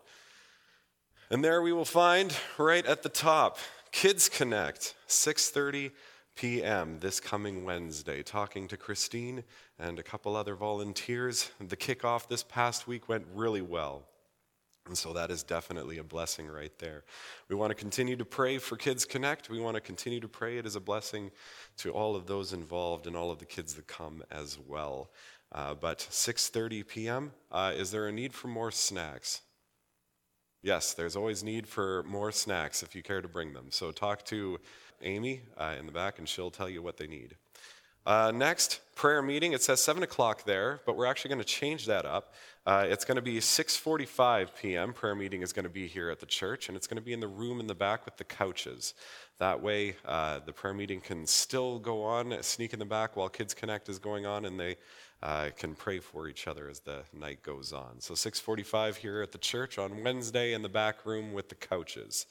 And 1.29 1.43
there 1.43 1.61
we 1.61 1.71
will 1.71 1.85
find 1.85 2.35
right 2.57 2.85
at 2.85 3.03
the 3.03 3.09
top, 3.09 3.59
Kids 3.91 4.27
Connect, 4.27 4.95
6:30 5.07 5.91
p.m. 6.39 6.97
this 7.01 7.19
coming 7.19 7.65
Wednesday, 7.65 8.23
talking 8.23 8.65
to 8.65 8.77
Christine 8.77 9.43
and 9.77 9.99
a 9.99 10.03
couple 10.03 10.37
other 10.37 10.55
volunteers. 10.55 11.51
The 11.59 11.75
kickoff 11.75 12.29
this 12.29 12.43
past 12.43 12.87
week 12.87 13.09
went 13.09 13.25
really 13.35 13.61
well. 13.61 14.03
And 14.87 14.97
so 14.97 15.11
that 15.11 15.31
is 15.31 15.43
definitely 15.43 15.97
a 15.97 16.03
blessing 16.03 16.47
right 16.47 16.71
there. 16.79 17.03
We 17.49 17.57
want 17.57 17.71
to 17.71 17.75
continue 17.75 18.15
to 18.15 18.23
pray 18.23 18.57
for 18.57 18.77
Kids 18.77 19.03
Connect. 19.03 19.49
We 19.49 19.59
want 19.59 19.75
to 19.75 19.81
continue 19.81 20.21
to 20.21 20.29
pray. 20.29 20.57
It 20.57 20.65
is 20.65 20.77
a 20.77 20.79
blessing 20.79 21.29
to 21.79 21.91
all 21.91 22.15
of 22.15 22.25
those 22.25 22.53
involved 22.53 23.05
and 23.05 23.17
all 23.17 23.31
of 23.31 23.39
the 23.39 23.45
kids 23.45 23.73
that 23.73 23.87
come 23.87 24.23
as 24.31 24.57
well. 24.65 25.09
Uh, 25.51 25.73
but 25.73 25.99
6:30 26.09 26.87
p.m. 26.87 27.33
Uh, 27.51 27.73
is 27.75 27.91
there 27.91 28.07
a 28.07 28.13
need 28.13 28.33
for 28.33 28.47
more 28.47 28.71
snacks? 28.71 29.41
Yes, 30.61 30.93
there's 30.93 31.15
always 31.15 31.43
need 31.43 31.67
for 31.67 32.03
more 32.03 32.31
snacks 32.31 32.83
if 32.83 32.93
you 32.93 33.01
care 33.01 33.21
to 33.21 33.29
bring 33.29 33.53
them. 33.53 33.67
So 33.69 33.91
talk 33.91 34.25
to 34.25 34.59
Amy 35.01 35.41
uh, 35.57 35.75
in 35.79 35.85
the 35.85 35.91
back, 35.91 36.19
and 36.19 36.27
she'll 36.27 36.51
tell 36.51 36.69
you 36.69 36.81
what 36.81 36.97
they 36.97 37.07
need. 37.07 37.35
Uh, 38.05 38.31
next, 38.33 38.81
prayer 38.95 39.21
meeting. 39.21 39.53
It 39.53 39.61
says 39.61 39.79
7 39.81 40.03
o'clock 40.03 40.43
there, 40.43 40.81
but 40.85 40.97
we're 40.97 41.05
actually 41.05 41.29
going 41.29 41.41
to 41.41 41.47
change 41.47 41.85
that 41.85 42.05
up. 42.05 42.33
Uh, 42.65 42.85
it's 42.87 43.05
going 43.05 43.15
to 43.15 43.21
be 43.21 43.37
6.45 43.37 44.49
p.m. 44.59 44.93
Prayer 44.93 45.15
meeting 45.15 45.41
is 45.41 45.53
going 45.53 45.63
to 45.63 45.69
be 45.69 45.87
here 45.87 46.09
at 46.09 46.19
the 46.19 46.25
church, 46.25 46.67
and 46.67 46.75
it's 46.75 46.87
going 46.87 46.97
to 46.97 47.03
be 47.03 47.13
in 47.13 47.19
the 47.19 47.27
room 47.27 47.59
in 47.59 47.67
the 47.67 47.75
back 47.75 48.05
with 48.05 48.17
the 48.17 48.23
couches. 48.23 48.95
That 49.37 49.61
way, 49.61 49.95
uh, 50.05 50.39
the 50.45 50.51
prayer 50.51 50.73
meeting 50.73 50.99
can 50.99 51.25
still 51.25 51.79
go 51.79 52.03
on, 52.03 52.35
sneak 52.41 52.73
in 52.73 52.79
the 52.79 52.85
back 52.85 53.15
while 53.15 53.29
Kids 53.29 53.53
Connect 53.53 53.87
is 53.87 53.99
going 53.99 54.25
on, 54.25 54.43
and 54.45 54.59
they 54.59 54.75
uh, 55.21 55.49
can 55.57 55.75
pray 55.75 55.99
for 55.99 56.27
each 56.27 56.47
other 56.47 56.69
as 56.69 56.79
the 56.79 57.03
night 57.13 57.43
goes 57.43 57.73
on. 57.73 57.99
So 57.99 58.13
6:45 58.13 58.97
here 58.97 59.21
at 59.21 59.31
the 59.31 59.37
church 59.37 59.77
on 59.77 60.03
Wednesday 60.03 60.53
in 60.53 60.61
the 60.61 60.69
back 60.69 61.05
room 61.05 61.33
with 61.33 61.49
the 61.49 61.55
couches. 61.55 62.25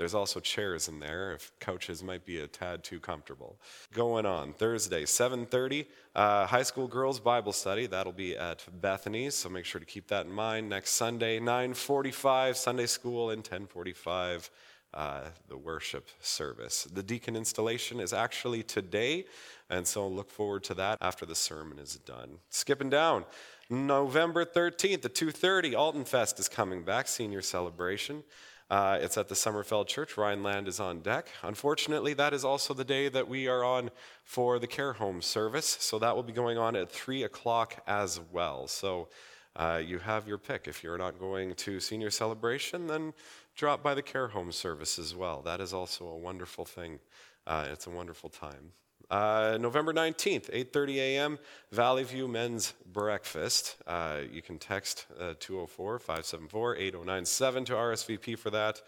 There's 0.00 0.14
also 0.14 0.40
chairs 0.40 0.88
in 0.88 0.98
there 0.98 1.34
if 1.34 1.52
couches 1.60 2.02
might 2.02 2.24
be 2.24 2.40
a 2.40 2.46
tad 2.46 2.82
too 2.82 3.00
comfortable. 3.00 3.60
Going 3.92 4.24
on 4.24 4.54
Thursday, 4.54 5.04
7:30, 5.04 5.86
uh, 6.14 6.46
high 6.46 6.62
school 6.62 6.88
girls 6.88 7.20
Bible 7.20 7.52
study. 7.52 7.86
That'll 7.86 8.10
be 8.14 8.34
at 8.34 8.64
Bethany, 8.80 9.28
so 9.28 9.50
make 9.50 9.66
sure 9.66 9.78
to 9.78 9.84
keep 9.84 10.08
that 10.08 10.24
in 10.24 10.32
mind. 10.32 10.70
Next 10.70 10.92
Sunday, 10.92 11.38
9:45, 11.38 12.56
Sunday 12.56 12.86
school, 12.86 13.28
and 13.28 13.44
10:45. 13.44 14.48
Uh, 14.92 15.20
the 15.46 15.56
worship 15.56 16.08
service. 16.18 16.82
The 16.92 17.02
deacon 17.04 17.36
installation 17.36 18.00
is 18.00 18.12
actually 18.12 18.64
today, 18.64 19.24
and 19.68 19.86
so 19.86 20.08
look 20.08 20.32
forward 20.32 20.64
to 20.64 20.74
that 20.74 20.98
after 21.00 21.24
the 21.24 21.36
sermon 21.36 21.78
is 21.78 21.94
done. 21.94 22.38
Skipping 22.48 22.90
down, 22.90 23.24
November 23.68 24.44
13th 24.44 25.04
at 25.04 25.14
2:30, 25.14 25.76
Alton 25.76 26.04
Fest 26.04 26.40
is 26.40 26.48
coming 26.48 26.82
back, 26.82 27.06
senior 27.06 27.40
celebration. 27.40 28.24
Uh, 28.68 28.98
it's 29.00 29.16
at 29.16 29.28
the 29.28 29.34
Sommerfeld 29.34 29.88
Church. 29.88 30.16
Rhineland 30.16 30.68
is 30.68 30.78
on 30.78 31.00
deck. 31.00 31.28
Unfortunately, 31.42 32.14
that 32.14 32.32
is 32.32 32.44
also 32.44 32.72
the 32.72 32.84
day 32.84 33.08
that 33.08 33.28
we 33.28 33.48
are 33.48 33.64
on 33.64 33.90
for 34.24 34.60
the 34.60 34.66
care 34.68 34.92
home 34.92 35.22
service. 35.22 35.76
So 35.80 35.98
that 35.98 36.14
will 36.14 36.22
be 36.22 36.32
going 36.32 36.56
on 36.56 36.76
at 36.76 36.90
3 36.90 37.24
o'clock 37.24 37.82
as 37.88 38.20
well. 38.32 38.68
So 38.68 39.08
uh, 39.56 39.82
you 39.84 39.98
have 39.98 40.28
your 40.28 40.38
pick. 40.38 40.68
If 40.68 40.84
you're 40.84 40.98
not 40.98 41.18
going 41.18 41.54
to 41.54 41.80
senior 41.80 42.10
celebration, 42.10 42.86
then 42.86 43.12
drop 43.60 43.82
by 43.82 43.94
the 43.94 44.00
care 44.00 44.28
home 44.28 44.50
service 44.50 44.98
as 44.98 45.14
well. 45.14 45.42
That 45.42 45.60
is 45.60 45.74
also 45.74 46.06
a 46.06 46.16
wonderful 46.16 46.64
thing. 46.64 46.98
Uh, 47.46 47.66
it's 47.70 47.86
a 47.86 47.90
wonderful 47.90 48.30
time. 48.30 48.72
Uh, 49.10 49.58
November 49.60 49.92
19th, 49.92 50.50
8.30 50.50 50.96
a.m., 50.96 51.38
Valley 51.70 52.04
View 52.04 52.26
Men's 52.26 52.72
Breakfast. 52.90 53.76
Uh, 53.86 54.20
you 54.32 54.40
can 54.40 54.58
text 54.58 55.04
204-574-8097 55.20 57.60
uh, 57.60 57.64
to 57.66 57.72
RSVP 57.74 58.38
for 58.38 58.48
that. 58.48 58.80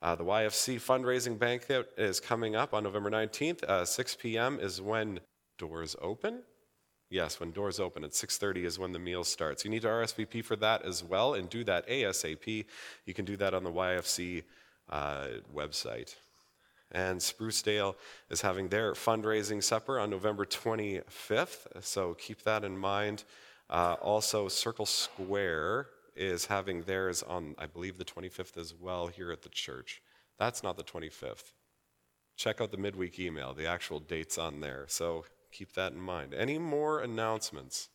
Uh, 0.00 0.14
the 0.14 0.24
YFC 0.24 0.76
fundraising 0.76 1.36
banquet 1.36 1.90
is 1.98 2.20
coming 2.20 2.54
up 2.54 2.72
on 2.72 2.84
November 2.84 3.10
19th. 3.10 3.64
Uh, 3.64 3.84
6 3.84 4.14
p.m. 4.14 4.60
is 4.60 4.80
when 4.80 5.18
doors 5.58 5.96
open. 6.00 6.42
Yes, 7.10 7.40
when 7.40 7.50
doors 7.50 7.80
open 7.80 8.04
at 8.04 8.14
6:30 8.14 8.64
is 8.64 8.78
when 8.78 8.92
the 8.92 8.98
meal 9.00 9.24
starts. 9.24 9.64
You 9.64 9.70
need 9.70 9.82
to 9.82 9.88
RSVP 9.88 10.42
for 10.44 10.54
that 10.56 10.82
as 10.82 11.02
well, 11.02 11.34
and 11.34 11.50
do 11.50 11.64
that 11.64 11.86
ASAP. 11.88 12.64
You 13.04 13.14
can 13.14 13.24
do 13.24 13.36
that 13.36 13.52
on 13.52 13.64
the 13.64 13.72
YFC 13.72 14.44
uh, 14.88 15.26
website. 15.52 16.14
And 16.92 17.20
Sprucedale 17.20 17.96
is 18.30 18.40
having 18.40 18.68
their 18.68 18.94
fundraising 18.94 19.62
supper 19.62 19.98
on 19.98 20.10
November 20.10 20.44
25th, 20.44 21.82
so 21.82 22.14
keep 22.14 22.42
that 22.42 22.64
in 22.64 22.76
mind. 22.76 23.24
Uh, 23.68 23.96
also, 24.00 24.48
Circle 24.48 24.86
Square 24.86 25.86
is 26.16 26.46
having 26.46 26.82
theirs 26.82 27.22
on, 27.22 27.54
I 27.58 27.66
believe, 27.66 27.98
the 27.98 28.04
25th 28.04 28.56
as 28.56 28.74
well 28.74 29.06
here 29.06 29.30
at 29.30 29.42
the 29.42 29.48
church. 29.48 30.02
That's 30.38 30.62
not 30.62 30.76
the 30.76 30.82
25th. 30.82 31.52
Check 32.36 32.60
out 32.60 32.72
the 32.72 32.76
midweek 32.76 33.20
email, 33.20 33.54
the 33.54 33.66
actual 33.66 34.00
date's 34.00 34.38
on 34.38 34.60
there. 34.60 34.86
So 34.88 35.24
keep 35.50 35.72
that 35.74 35.92
in 35.92 36.00
mind. 36.00 36.34
Any 36.34 36.58
more 36.58 37.00
announcements? 37.00 37.88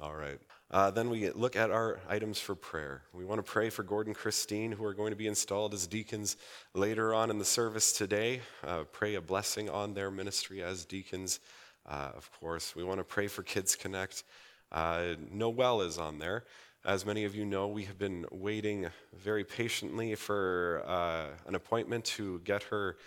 All 0.00 0.14
right. 0.14 0.38
Uh, 0.70 0.90
then 0.92 1.10
we 1.10 1.28
look 1.30 1.56
at 1.56 1.70
our 1.72 1.98
items 2.08 2.38
for 2.38 2.54
prayer. 2.54 3.02
We 3.12 3.24
want 3.24 3.44
to 3.44 3.50
pray 3.50 3.68
for 3.68 3.82
Gordon 3.82 4.14
Christine, 4.14 4.70
who 4.70 4.84
are 4.84 4.94
going 4.94 5.10
to 5.10 5.16
be 5.16 5.26
installed 5.26 5.74
as 5.74 5.88
deacons 5.88 6.36
later 6.72 7.12
on 7.12 7.30
in 7.30 7.38
the 7.38 7.44
service 7.44 7.92
today. 7.92 8.42
Uh, 8.64 8.84
pray 8.92 9.16
a 9.16 9.20
blessing 9.20 9.68
on 9.68 9.94
their 9.94 10.10
ministry 10.10 10.62
as 10.62 10.84
deacons, 10.84 11.40
uh, 11.84 12.10
of 12.14 12.30
course. 12.38 12.76
We 12.76 12.84
want 12.84 12.98
to 12.98 13.04
pray 13.04 13.26
for 13.26 13.42
Kids 13.42 13.74
Connect. 13.74 14.22
Uh, 14.70 15.14
Noel 15.32 15.80
is 15.80 15.98
on 15.98 16.20
there. 16.20 16.44
As 16.84 17.04
many 17.04 17.24
of 17.24 17.34
you 17.34 17.44
know, 17.44 17.66
we 17.66 17.82
have 17.84 17.98
been 17.98 18.24
waiting 18.30 18.88
very 19.16 19.42
patiently 19.42 20.14
for 20.14 20.84
uh, 20.86 21.26
an 21.46 21.56
appointment 21.56 22.04
to 22.04 22.38
get 22.44 22.62
her 22.64 22.98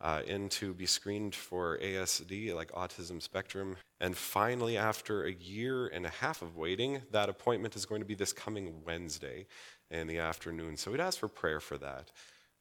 uh, 0.00 0.22
in 0.26 0.48
to 0.48 0.72
be 0.72 0.86
screened 0.86 1.34
for 1.34 1.78
ASD, 1.78 2.54
like 2.54 2.70
autism 2.72 3.20
spectrum. 3.20 3.76
And 4.00 4.16
finally, 4.16 4.76
after 4.76 5.24
a 5.24 5.32
year 5.32 5.88
and 5.88 6.06
a 6.06 6.10
half 6.10 6.42
of 6.42 6.56
waiting, 6.56 7.02
that 7.10 7.28
appointment 7.28 7.74
is 7.74 7.84
going 7.84 8.00
to 8.00 8.06
be 8.06 8.14
this 8.14 8.32
coming 8.32 8.82
Wednesday 8.84 9.46
in 9.90 10.06
the 10.06 10.18
afternoon. 10.18 10.76
So 10.76 10.90
we'd 10.90 11.00
ask 11.00 11.18
for 11.18 11.28
prayer 11.28 11.60
for 11.60 11.78
that. 11.78 12.10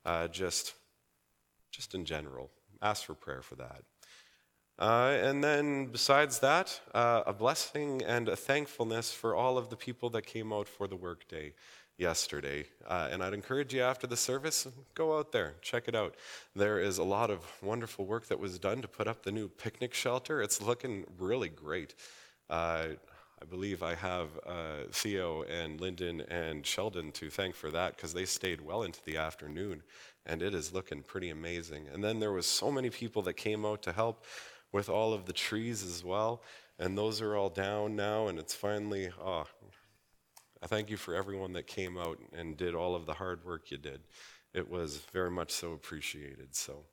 Uh, 0.04 0.28
just, 0.28 0.74
just 1.72 1.94
in 1.94 2.06
general, 2.06 2.50
ask 2.82 3.04
for 3.06 3.14
prayer 3.14 3.42
for 3.42 3.56
that. 3.56 3.84
Uh, 4.80 5.18
and 5.22 5.44
then, 5.44 5.88
besides 5.88 6.40
that, 6.40 6.80
uh, 6.94 7.24
a 7.26 7.34
blessing 7.34 8.04
and 8.04 8.30
a 8.30 8.36
thankfulness 8.36 9.12
for 9.12 9.34
all 9.34 9.58
of 9.58 9.70
the 9.70 9.76
people 9.76 10.10
that 10.12 10.22
came 10.26 10.54
out 10.54 10.68
for 10.68 10.88
the 10.88 10.96
workday 10.96 11.52
yesterday. 11.98 12.66
Uh, 12.88 13.10
and 13.12 13.24
I'd 13.24 13.34
encourage 13.34 13.74
you 13.74 13.82
after 13.82 14.08
the 14.08 14.18
service, 14.18 14.68
go 14.94 15.18
out 15.18 15.32
there, 15.32 15.56
check 15.62 15.88
it 15.88 15.96
out. 15.96 16.16
There 16.56 16.80
is 16.80 16.98
a 16.98 17.04
lot 17.04 17.30
of 17.30 17.40
wonderful 17.62 18.06
work 18.06 18.28
that 18.28 18.40
was 18.40 18.60
done 18.60 18.82
to 18.82 18.88
put 18.88 19.08
up 19.08 19.24
the 19.24 19.32
new 19.32 19.48
picnic 19.48 19.94
shelter. 19.94 20.42
It's 20.42 20.62
looking 20.62 21.06
really 21.18 21.50
great. 21.50 21.96
Uh, 22.50 22.88
I 23.40 23.46
believe 23.46 23.84
I 23.84 23.94
have 23.96 24.30
uh, 24.48 24.86
Theo 24.92 25.44
and 25.44 25.80
Lyndon 25.80 26.22
and 26.22 26.66
Sheldon 26.66 27.12
to 27.14 27.30
thank 27.30 27.56
for 27.56 27.70
that 27.72 27.96
because 27.96 28.14
they 28.14 28.26
stayed 28.26 28.62
well 28.62 28.84
into 28.84 29.04
the 29.06 29.18
afternoon 29.18 29.84
and 30.26 30.42
it 30.42 30.54
is 30.54 30.74
looking 30.74 31.02
pretty 31.02 31.30
amazing. 31.30 31.86
And 31.94 32.04
then 32.04 32.20
there 32.20 32.32
was 32.32 32.46
so 32.46 32.72
many 32.72 32.90
people 32.90 33.22
that 33.24 33.34
came 33.34 33.66
out 33.66 33.82
to 33.84 33.94
help 33.94 34.26
with 34.72 34.90
all 34.90 35.14
of 35.14 35.26
the 35.26 35.34
trees 35.34 35.84
as 35.84 36.04
well. 36.04 36.42
And 36.80 36.96
those 36.96 37.22
are 37.22 37.36
all 37.36 37.50
down 37.50 37.96
now, 37.96 38.28
and 38.28 38.38
it's 38.38 38.54
finally, 38.54 39.10
oh, 39.20 39.46
I 40.62 40.68
thank 40.68 40.90
you 40.90 40.98
for 40.98 41.14
everyone 41.14 41.54
that 41.54 41.68
came 41.68 41.98
out 41.98 42.20
and 42.34 42.58
did 42.58 42.74
all 42.74 42.96
of 42.96 43.06
the 43.06 43.14
hard 43.14 43.46
work 43.46 43.70
you 43.70 43.78
did. 43.78 44.02
It 44.54 44.70
was 44.70 44.98
very 45.14 45.30
much 45.30 45.52
so 45.52 45.74
appreciated. 45.74 46.56
So 46.56 46.86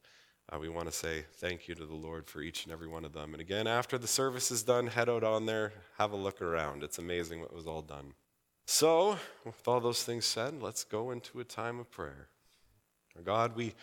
uh, 0.52 0.58
we 0.58 0.68
want 0.68 0.86
to 0.86 0.92
say 0.92 1.24
thank 1.36 1.66
you 1.66 1.74
to 1.74 1.86
the 1.86 1.94
Lord 1.94 2.26
for 2.26 2.42
each 2.42 2.64
and 2.64 2.72
every 2.72 2.88
one 2.88 3.04
of 3.04 3.14
them. 3.14 3.32
And 3.32 3.40
again, 3.40 3.66
after 3.66 3.96
the 3.96 4.06
service 4.06 4.50
is 4.50 4.62
done, 4.62 4.88
head 4.88 5.08
out 5.08 5.24
on 5.24 5.46
there, 5.46 5.72
have 5.98 6.12
a 6.12 6.16
look 6.16 6.42
around. 6.42 6.82
It's 6.82 6.98
amazing 6.98 7.40
what 7.40 7.54
was 7.54 7.66
all 7.66 7.82
done. 7.82 8.12
So, 8.66 9.18
with 9.44 9.66
all 9.66 9.80
those 9.80 10.04
things 10.04 10.24
said, 10.24 10.62
let's 10.62 10.84
go 10.84 11.10
into 11.10 11.40
a 11.40 11.44
time 11.44 11.78
of 11.78 11.90
prayer. 11.90 12.28
God, 13.22 13.56
we 13.56 13.74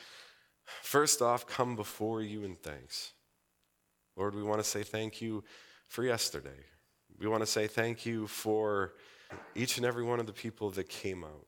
first 0.81 1.21
off 1.21 1.47
come 1.47 1.75
before 1.75 2.21
you 2.21 2.43
in 2.43 2.55
thanks. 2.55 3.13
Lord, 4.17 4.35
we 4.35 4.43
want 4.43 4.59
to 4.59 4.67
say 4.67 4.83
thank 4.83 5.21
you 5.21 5.43
for 5.87 6.03
yesterday. 6.03 6.49
We 7.19 7.27
want 7.27 7.41
to 7.41 7.47
say 7.47 7.67
thank 7.67 8.05
you 8.05 8.27
for 8.27 8.93
each 9.55 9.77
and 9.77 9.85
every 9.85 10.03
one 10.03 10.19
of 10.19 10.25
the 10.25 10.33
people 10.33 10.69
that 10.71 10.89
came 10.89 11.23
out. 11.23 11.45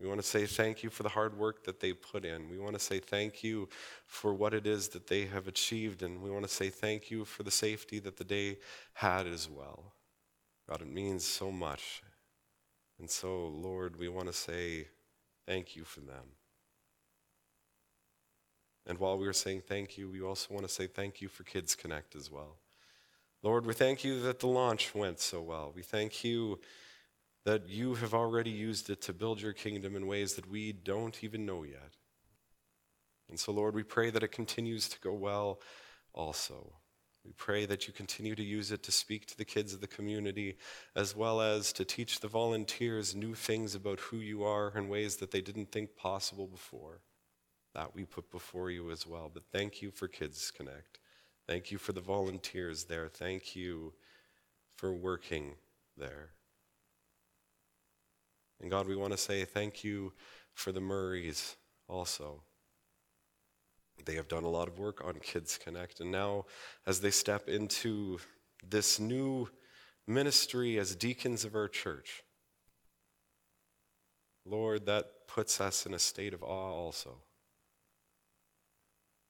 We 0.00 0.08
want 0.08 0.20
to 0.20 0.26
say 0.26 0.44
thank 0.46 0.82
you 0.82 0.90
for 0.90 1.02
the 1.02 1.08
hard 1.08 1.38
work 1.38 1.64
that 1.64 1.80
they 1.80 1.92
put 1.92 2.24
in. 2.24 2.50
We 2.50 2.58
want 2.58 2.74
to 2.74 2.80
say 2.80 2.98
thank 2.98 3.44
you 3.44 3.68
for 4.06 4.34
what 4.34 4.52
it 4.52 4.66
is 4.66 4.88
that 4.88 5.06
they 5.06 5.26
have 5.26 5.46
achieved. 5.46 6.02
And 6.02 6.20
we 6.20 6.30
want 6.30 6.44
to 6.44 6.52
say 6.52 6.68
thank 6.68 7.10
you 7.10 7.24
for 7.24 7.42
the 7.42 7.50
safety 7.50 8.00
that 8.00 8.16
the 8.16 8.24
day 8.24 8.58
had 8.94 9.26
as 9.26 9.48
well. 9.48 9.94
God, 10.68 10.82
it 10.82 10.92
means 10.92 11.24
so 11.24 11.52
much. 11.52 12.02
And 12.98 13.08
so, 13.08 13.46
Lord, 13.46 13.96
we 13.96 14.08
want 14.08 14.26
to 14.26 14.32
say 14.32 14.88
thank 15.46 15.76
you 15.76 15.84
for 15.84 16.00
them. 16.00 16.36
And 18.86 18.98
while 18.98 19.16
we 19.16 19.26
are 19.26 19.32
saying 19.32 19.62
thank 19.66 19.96
you, 19.96 20.10
we 20.10 20.20
also 20.20 20.52
want 20.52 20.66
to 20.66 20.72
say 20.72 20.86
thank 20.86 21.20
you 21.20 21.28
for 21.28 21.44
Kids 21.44 21.74
Connect 21.74 22.14
as 22.16 22.30
well. 22.30 22.56
Lord, 23.44 23.66
we 23.66 23.74
thank 23.74 24.04
you 24.04 24.20
that 24.20 24.40
the 24.40 24.46
launch 24.46 24.94
went 24.94 25.20
so 25.20 25.42
well. 25.42 25.70
We 25.76 25.82
thank 25.82 26.24
you 26.24 26.60
that 27.44 27.68
you 27.68 27.94
have 27.96 28.14
already 28.14 28.48
used 28.48 28.88
it 28.88 29.02
to 29.02 29.12
build 29.12 29.38
your 29.38 29.52
kingdom 29.52 29.96
in 29.96 30.06
ways 30.06 30.32
that 30.36 30.48
we 30.48 30.72
don't 30.72 31.22
even 31.22 31.44
know 31.44 31.62
yet. 31.62 31.92
And 33.28 33.38
so, 33.38 33.52
Lord, 33.52 33.74
we 33.74 33.82
pray 33.82 34.08
that 34.08 34.22
it 34.22 34.32
continues 34.32 34.88
to 34.88 34.98
go 34.98 35.12
well 35.12 35.60
also. 36.14 36.72
We 37.22 37.32
pray 37.32 37.66
that 37.66 37.86
you 37.86 37.92
continue 37.92 38.34
to 38.34 38.42
use 38.42 38.72
it 38.72 38.82
to 38.84 38.92
speak 38.92 39.26
to 39.26 39.36
the 39.36 39.44
kids 39.44 39.74
of 39.74 39.82
the 39.82 39.88
community, 39.88 40.56
as 40.96 41.14
well 41.14 41.42
as 41.42 41.70
to 41.74 41.84
teach 41.84 42.20
the 42.20 42.28
volunteers 42.28 43.14
new 43.14 43.34
things 43.34 43.74
about 43.74 44.00
who 44.00 44.16
you 44.16 44.42
are 44.42 44.72
in 44.74 44.88
ways 44.88 45.16
that 45.16 45.32
they 45.32 45.42
didn't 45.42 45.70
think 45.70 45.96
possible 45.96 46.46
before. 46.46 47.02
That 47.74 47.94
we 47.94 48.06
put 48.06 48.30
before 48.30 48.70
you 48.70 48.90
as 48.90 49.06
well. 49.06 49.30
But 49.32 49.42
thank 49.52 49.82
you 49.82 49.90
for 49.90 50.08
Kids 50.08 50.50
Connect. 50.50 50.98
Thank 51.46 51.70
you 51.70 51.78
for 51.78 51.92
the 51.92 52.00
volunteers 52.00 52.84
there. 52.84 53.08
Thank 53.08 53.54
you 53.54 53.92
for 54.76 54.92
working 54.92 55.54
there. 55.96 56.30
And 58.60 58.70
God, 58.70 58.88
we 58.88 58.96
want 58.96 59.12
to 59.12 59.18
say 59.18 59.44
thank 59.44 59.84
you 59.84 60.12
for 60.54 60.72
the 60.72 60.80
Murrays 60.80 61.56
also. 61.88 62.42
They 64.04 64.14
have 64.14 64.28
done 64.28 64.44
a 64.44 64.48
lot 64.48 64.68
of 64.68 64.78
work 64.78 65.04
on 65.04 65.14
Kids 65.16 65.58
Connect, 65.62 66.00
and 66.00 66.10
now 66.10 66.46
as 66.86 67.00
they 67.00 67.10
step 67.10 67.48
into 67.48 68.18
this 68.68 68.98
new 68.98 69.48
ministry 70.06 70.78
as 70.78 70.94
deacons 70.94 71.44
of 71.44 71.54
our 71.54 71.68
church, 71.68 72.22
Lord, 74.46 74.86
that 74.86 75.26
puts 75.26 75.60
us 75.60 75.86
in 75.86 75.94
a 75.94 75.98
state 75.98 76.34
of 76.34 76.42
awe 76.42 76.72
also. 76.72 77.16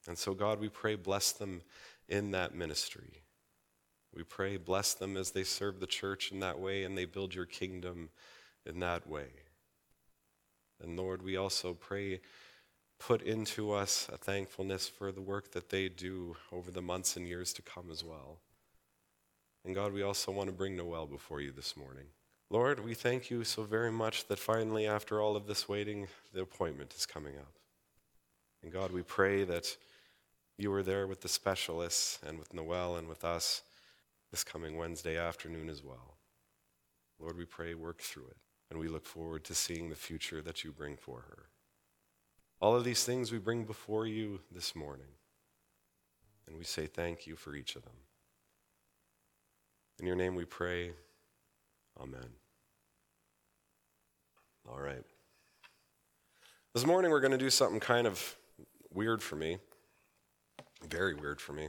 And 0.07 0.18
so, 0.18 0.35
God, 0.35 0.61
we 0.61 0.68
pray, 0.68 0.96
bless 0.96 1.33
them 1.33 1.62
in 2.09 2.31
that 2.33 2.55
ministry. 2.55 3.23
We 4.14 4.23
pray, 4.23 4.57
bless 4.57 4.95
them 4.95 5.17
as 5.17 5.33
they 5.33 5.43
serve 5.43 5.81
the 5.81 5.87
church 5.87 6.31
in 6.31 6.40
that 6.40 6.59
way 6.59 6.85
and 6.85 6.97
they 6.97 7.05
build 7.05 7.35
your 7.35 7.47
kingdom 7.47 8.11
in 8.64 8.81
that 8.81 9.09
way. 9.09 9.27
And 10.83 10.97
Lord, 10.97 11.23
we 11.23 11.37
also 11.37 11.75
pray, 11.75 12.21
put 12.99 13.23
into 13.23 13.73
us 13.73 14.09
a 14.12 14.17
thankfulness 14.17 14.88
for 14.88 15.11
the 15.11 15.21
work 15.21 15.53
that 15.53 15.71
they 15.71 15.88
do 15.88 16.37
over 16.53 16.71
the 16.71 16.83
months 16.83 17.17
and 17.17 17.27
years 17.27 17.53
to 17.55 17.62
come 17.62 17.90
as 17.90 18.05
well. 18.05 18.38
And 19.64 19.75
God, 19.75 19.93
we 19.93 20.03
also 20.03 20.31
want 20.31 20.49
to 20.49 20.55
bring 20.55 20.77
Noel 20.77 21.07
before 21.07 21.40
you 21.40 21.51
this 21.51 21.77
morning. 21.77 22.05
Lord, 22.51 22.85
we 22.85 22.95
thank 22.95 23.31
you 23.31 23.43
so 23.43 23.62
very 23.62 23.90
much 23.90 24.29
that 24.29 24.38
finally, 24.38 24.87
after 24.87 25.21
all 25.21 25.37
of 25.37 25.47
this 25.47 25.69
waiting, 25.69 26.07
the 26.33 26.43
appointment 26.43 26.95
is 26.95 27.07
coming 27.07 27.37
up. 27.38 27.55
And 28.62 28.71
God, 28.71 28.93
we 28.93 29.03
pray 29.03 29.45
that 29.45 29.77
you 30.57 30.71
were 30.71 30.83
there 30.83 31.07
with 31.07 31.21
the 31.21 31.29
specialists 31.29 32.19
and 32.27 32.38
with 32.38 32.55
Noel 32.55 32.97
and 32.97 33.09
with 33.09 33.25
us 33.25 33.62
this 34.31 34.45
coming 34.45 34.77
Wednesday 34.77 35.17
afternoon 35.17 35.69
as 35.69 35.83
well. 35.83 36.17
Lord, 37.21 37.37
we 37.37 37.45
pray, 37.45 37.75
work 37.75 38.01
through 38.01 38.27
it, 38.27 38.37
and 38.71 38.79
we 38.79 38.88
look 38.88 39.07
forward 39.07 39.45
to 39.45 39.55
seeing 39.55 39.88
the 39.88 39.97
future 39.97 40.43
that 40.43 40.64
you 40.64 40.73
bring 40.73 40.97
for 40.97 41.21
her. 41.29 41.47
All 42.61 42.75
of 42.75 42.85
these 42.85 43.05
things 43.05 43.31
we 43.31 43.38
bring 43.38 43.64
before 43.64 44.07
you 44.07 44.40
this 44.51 44.75
morning, 44.75 45.07
and 46.47 46.57
we 46.57 46.64
say 46.64 46.87
thank 46.87 47.27
you 47.27 47.37
for 47.37 47.55
each 47.55 47.77
of 47.77 47.83
them. 47.83 47.95
In 50.01 50.07
your 50.07 50.17
name 50.17 50.35
we 50.35 50.45
pray. 50.45 50.93
Amen. 52.01 52.27
All 54.69 54.81
right. 54.81 55.05
This 56.73 56.87
morning 56.87 57.11
we're 57.11 57.21
going 57.21 57.33
to 57.33 57.38
do 57.38 57.51
something 57.51 57.79
kind 57.79 58.07
of 58.07 58.37
weird 58.93 59.23
for 59.23 59.37
me. 59.37 59.59
Very 60.88 61.14
weird 61.14 61.40
for 61.40 61.53
me. 61.53 61.68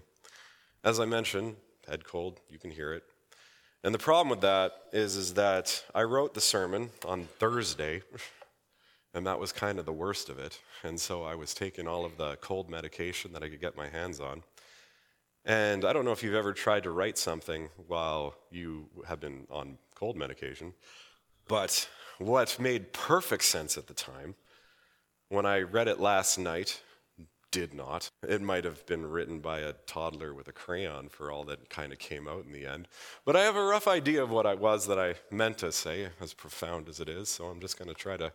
As 0.84 1.00
I 1.00 1.06
mentioned, 1.06 1.56
head 1.88 2.04
cold, 2.04 2.42
you 2.50 2.60
can 2.60 2.72
hear 2.72 2.94
it. 2.94 3.04
And 3.84 3.94
the 3.94 4.00
problem 4.00 4.30
with 4.30 4.42
that 4.42 4.72
is, 4.92 5.16
is 5.16 5.36
that 5.36 5.84
I 5.94 6.04
wrote 6.04 6.34
the 6.34 6.42
sermon 6.42 6.90
on 7.06 7.26
Thursday, 7.40 8.02
and 9.14 9.26
that 9.28 9.40
was 9.40 9.52
kind 9.52 9.80
of 9.80 9.86
the 9.86 9.94
worst 9.94 10.30
of 10.30 10.40
it. 10.40 10.60
And 10.84 11.00
so 11.00 11.24
I 11.24 11.36
was 11.36 11.54
taking 11.54 11.88
all 11.88 12.04
of 12.04 12.18
the 12.18 12.36
cold 12.38 12.70
medication 12.70 13.32
that 13.34 13.44
I 13.44 13.50
could 13.50 13.62
get 13.62 13.78
my 13.78 13.88
hands 13.88 14.20
on. 14.20 14.44
And 15.46 15.86
I 15.86 15.94
don't 15.94 16.04
know 16.04 16.12
if 16.12 16.24
you've 16.24 16.34
ever 16.34 16.54
tried 16.54 16.84
to 16.84 16.92
write 16.92 17.18
something 17.18 17.70
while 17.88 18.36
you 18.50 18.90
have 19.08 19.20
been 19.20 19.46
on 19.52 19.78
cold 19.94 20.18
medication, 20.18 20.74
but 21.48 21.88
what 22.18 22.60
made 22.60 22.92
perfect 22.92 23.44
sense 23.44 23.78
at 23.78 23.86
the 23.86 23.94
time, 23.94 24.34
when 25.30 25.46
I 25.46 25.62
read 25.62 25.88
it 25.88 26.00
last 26.00 26.40
night, 26.40 26.82
did 27.56 27.74
not. 27.74 28.12
It 28.28 28.42
might 28.42 28.66
have 28.66 28.86
been 28.86 29.06
written 29.10 29.40
by 29.40 29.60
a 29.60 29.72
toddler 29.88 30.34
with 30.34 30.50
a 30.50 30.52
crayon 30.52 31.08
for 31.08 31.32
all 31.32 31.46
that 31.46 31.70
kind 31.70 31.94
of 31.94 32.00
came 32.00 32.28
out 32.28 32.44
in 32.44 32.52
the 32.52 32.66
end. 32.66 32.90
But 33.24 33.38
I 33.38 33.44
have 33.44 33.56
a 33.56 33.64
rough 33.64 33.88
idea 33.88 34.22
of 34.22 34.30
what 34.30 34.46
it 34.46 34.60
was 34.60 34.88
that 34.88 35.00
I 35.00 35.16
meant 35.32 35.60
to 35.60 35.72
say, 35.72 36.10
as 36.20 36.34
profound 36.34 36.90
as 36.90 37.00
it 37.00 37.08
is, 37.08 37.30
so 37.30 37.46
I'm 37.46 37.62
just 37.62 37.80
going 37.80 37.88
to 37.88 37.94
try 37.94 38.18
to 38.18 38.34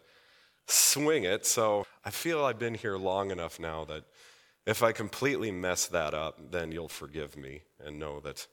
swing 0.67 1.25
it. 1.25 1.45
So 1.45 1.85
I 2.03 2.09
feel 2.09 2.43
I've 2.43 2.59
been 2.59 2.73
here 2.73 2.97
long 2.97 3.31
enough 3.31 3.61
now 3.61 3.85
that 3.85 4.05
if 4.65 4.83
I 4.83 4.91
completely 4.93 5.51
mess 5.51 5.87
that 5.89 6.15
up, 6.15 6.51
then 6.51 6.73
you'll 6.73 6.89
forgive 6.89 7.37
me 7.37 7.61
and 7.79 7.99
know 7.99 8.21
that 8.21 8.47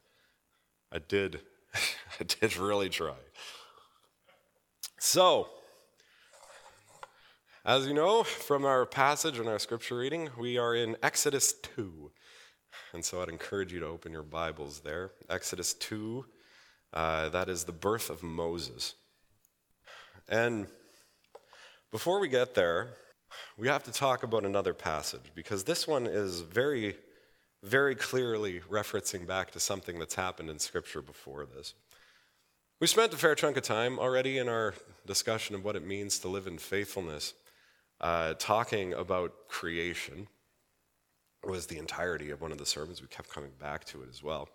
I 0.92 1.00
did, 1.00 1.40
I 2.20 2.26
did 2.26 2.58
really 2.58 2.90
try. 2.90 3.16
So, 5.00 5.48
as 7.68 7.86
you 7.86 7.94
know 7.94 8.24
from 8.24 8.64
our 8.64 8.86
passage 8.86 9.40
and 9.40 9.50
our 9.50 9.60
scripture 9.60 9.98
reading, 9.98 10.30
we 10.40 10.58
are 10.58 10.74
in 10.74 10.96
Exodus 11.04 11.52
2. 11.76 12.10
And 12.94 13.04
so 13.04 13.22
I'd 13.22 13.28
encourage 13.28 13.74
you 13.74 13.82
to 13.82 13.88
open 13.88 14.14
your 14.14 14.24
Bibles 14.24 14.80
there. 14.80 15.12
Exodus 15.30 15.74
2, 15.74 16.26
uh, 16.94 17.28
that 17.28 17.50
is 17.50 17.66
the 17.66 17.74
birth 17.74 18.10
of 18.10 18.24
Moses. 18.24 18.96
And 20.30 20.68
before 21.92 22.22
we 22.22 22.30
get 22.30 22.56
there, 22.56 22.88
we 23.58 23.68
have 23.68 23.84
to 23.84 23.92
talk 23.92 24.24
about 24.24 24.46
another 24.46 24.74
passage 24.74 25.34
because 25.36 25.66
this 25.66 25.86
one 25.86 26.08
is 26.08 26.40
very, 26.40 26.96
very 27.64 27.96
clearly 27.96 28.62
referencing 28.72 29.28
back 29.28 29.52
to 29.52 29.60
something 29.60 30.00
that's 30.00 30.16
happened 30.16 30.50
in 30.50 30.58
Scripture 30.60 31.02
before 31.02 31.46
this. 31.46 31.74
We 32.80 32.88
spent 32.88 33.14
a 33.14 33.18
fair 33.18 33.36
chunk 33.36 33.58
of 33.58 33.64
time 33.64 34.00
already 34.00 34.38
in 34.38 34.48
our 34.48 34.74
discussion 35.06 35.54
of 35.54 35.66
what 35.66 35.76
it 35.76 35.86
means 35.86 36.18
to 36.20 36.30
live 36.30 36.48
in 36.48 36.60
faithfulness 36.60 37.34
uh, 38.02 38.34
talking 38.36 38.94
about 38.94 39.48
creation 39.48 40.28
was 41.44 41.68
the 41.68 41.78
entirety 41.78 42.32
of 42.32 42.42
one 42.42 42.52
of 42.52 42.58
the 42.58 42.66
sermons. 42.66 43.02
We 43.02 43.08
kept 43.08 43.30
coming 43.30 43.52
back 43.60 43.86
to 43.86 44.02
it 44.04 44.10
as 44.10 44.22
well. 44.22 44.50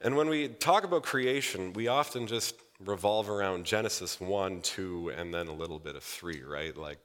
And 0.00 0.16
when 0.16 0.28
we 0.28 0.48
talk 0.48 0.84
about 0.84 1.02
creation, 1.02 1.72
we 1.72 1.88
often 1.88 2.26
just 2.26 2.54
revolve 2.84 3.28
around 3.28 3.66
Genesis 3.66 4.20
1, 4.20 4.62
2, 4.62 5.12
and 5.16 5.34
then 5.34 5.48
a 5.48 5.52
little 5.52 5.78
bit 5.78 5.96
of 5.96 6.02
3, 6.02 6.42
right? 6.42 6.74
Like, 6.76 6.98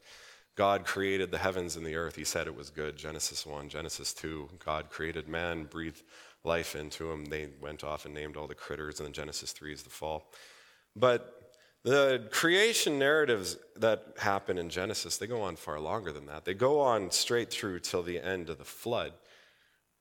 God 0.55 0.85
created 0.85 1.31
the 1.31 1.37
heavens 1.37 1.75
and 1.75 1.85
the 1.85 1.95
earth. 1.95 2.15
He 2.15 2.23
said 2.23 2.47
it 2.47 2.55
was 2.55 2.69
good. 2.69 2.95
Genesis 2.95 3.45
1, 3.45 3.67
Genesis 3.67 4.13
2. 4.13 4.49
God 4.63 4.89
created 4.89 5.27
man, 5.27 5.65
breathed 5.65 6.03
life 6.45 6.75
into 6.75 7.11
him. 7.11 7.25
They 7.25 7.49
went 7.59 7.83
off 7.83 8.05
and 8.05 8.13
named 8.13 8.37
all 8.37 8.47
the 8.47 8.55
critters. 8.55 8.99
And 8.99 9.07
then 9.07 9.13
Genesis 9.13 9.51
3 9.51 9.73
is 9.73 9.83
the 9.83 9.89
fall. 9.89 10.31
But 10.95 11.44
the 11.85 12.27
creation 12.31 12.97
narratives 12.97 13.57
that 13.75 14.15
happen 14.17 14.57
in 14.57 14.69
Genesis, 14.69 15.17
they 15.17 15.27
go 15.27 15.43
on 15.43 15.55
far 15.55 15.79
longer 15.79 16.11
than 16.11 16.25
that. 16.25 16.43
They 16.43 16.55
go 16.55 16.81
on 16.81 17.11
straight 17.11 17.51
through 17.51 17.81
till 17.81 18.01
the 18.01 18.19
end 18.19 18.49
of 18.49 18.57
the 18.57 18.65
flood. 18.65 19.13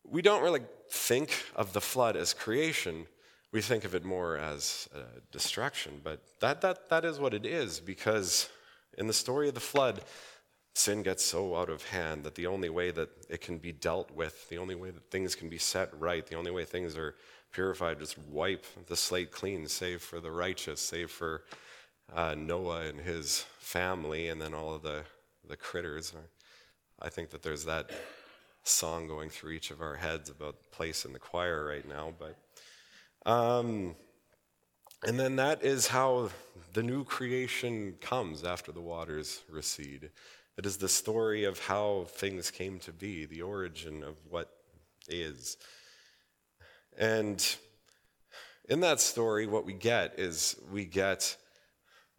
We 0.03 0.23
don't 0.23 0.42
really 0.42 0.62
think 0.90 1.44
of 1.55 1.75
the 1.75 1.83
flood 1.83 2.16
as 2.16 2.33
creation. 2.33 3.07
We 3.53 3.61
think 3.61 3.85
of 3.85 3.94
it 3.94 4.03
more 4.03 4.38
as 4.38 4.88
uh, 4.97 5.01
destruction, 5.31 6.01
but 6.03 6.23
that, 6.40 6.62
that, 6.62 6.88
that 6.88 7.05
is 7.05 7.18
what 7.18 7.35
it 7.35 7.44
is 7.44 7.81
because 7.81 8.49
in 8.97 9.07
the 9.07 9.12
story 9.12 9.49
of 9.49 9.55
the 9.55 9.61
flood, 9.61 10.01
sin 10.73 11.03
gets 11.03 11.23
so 11.23 11.55
out 11.55 11.68
of 11.68 11.85
hand 11.85 12.25
that 12.25 12.35
the 12.35 12.47
only 12.47 12.70
way 12.70 12.92
that 12.92 13.11
it 13.29 13.42
can 13.42 13.59
be 13.59 13.73
dealt 13.73 14.11
with, 14.11 14.49
the 14.49 14.57
only 14.57 14.75
way 14.75 14.90
that 14.90 15.11
things 15.11 15.35
can 15.35 15.51
be 15.51 15.59
set 15.59 15.90
right, 16.01 16.27
the 16.27 16.37
only 16.37 16.51
way 16.51 16.64
things 16.64 16.97
are 16.97 17.14
purified, 17.53 17.99
just 17.99 18.16
wipe 18.18 18.64
the 18.87 18.97
slate 18.97 19.31
clean, 19.31 19.68
save 19.68 20.01
for 20.01 20.18
the 20.18 20.31
righteous, 20.31 20.81
save 20.81 21.11
for 21.11 21.42
uh, 22.12 22.35
Noah 22.37 22.83
and 22.83 23.01
his 23.01 23.45
family, 23.59 24.29
and 24.29 24.40
then 24.40 24.55
all 24.55 24.75
of 24.75 24.83
the, 24.83 25.05
the 25.49 25.57
critters. 25.57 26.14
I 27.01 27.09
think 27.09 27.31
that 27.31 27.43
there's 27.43 27.64
that 27.64 27.90
song 28.62 29.07
going 29.07 29.31
through 29.31 29.53
each 29.53 29.71
of 29.71 29.81
our 29.81 29.97
heads 29.97 30.31
about 30.31 30.57
place 30.73 31.05
in 31.05 31.12
the 31.12 31.19
choir 31.19 31.64
right 31.67 31.87
now. 31.88 32.14
But, 32.19 33.31
um, 33.31 33.95
and 35.03 35.21
then 35.21 35.37
that 35.37 35.62
is 35.62 35.87
how 35.88 36.31
the 36.73 36.83
new 36.83 37.05
creation 37.05 37.95
comes 38.01 38.45
after 38.45 38.73
the 38.73 38.81
waters 38.81 39.43
recede. 39.51 40.11
It 40.57 40.67
is 40.67 40.77
the 40.77 40.88
story 40.88 41.45
of 41.45 41.59
how 41.59 42.07
things 42.09 42.51
came 42.51 42.79
to 42.81 42.93
be, 42.93 43.27
the 43.27 43.43
origin 43.43 44.03
of 44.03 44.17
what 44.31 44.51
is. 45.09 45.57
And 46.97 47.45
in 48.69 48.81
that 48.81 49.01
story, 49.01 49.47
what 49.47 49.67
we 49.67 49.73
get 49.75 50.19
is 50.19 50.57
we 50.73 50.85
get 50.85 51.37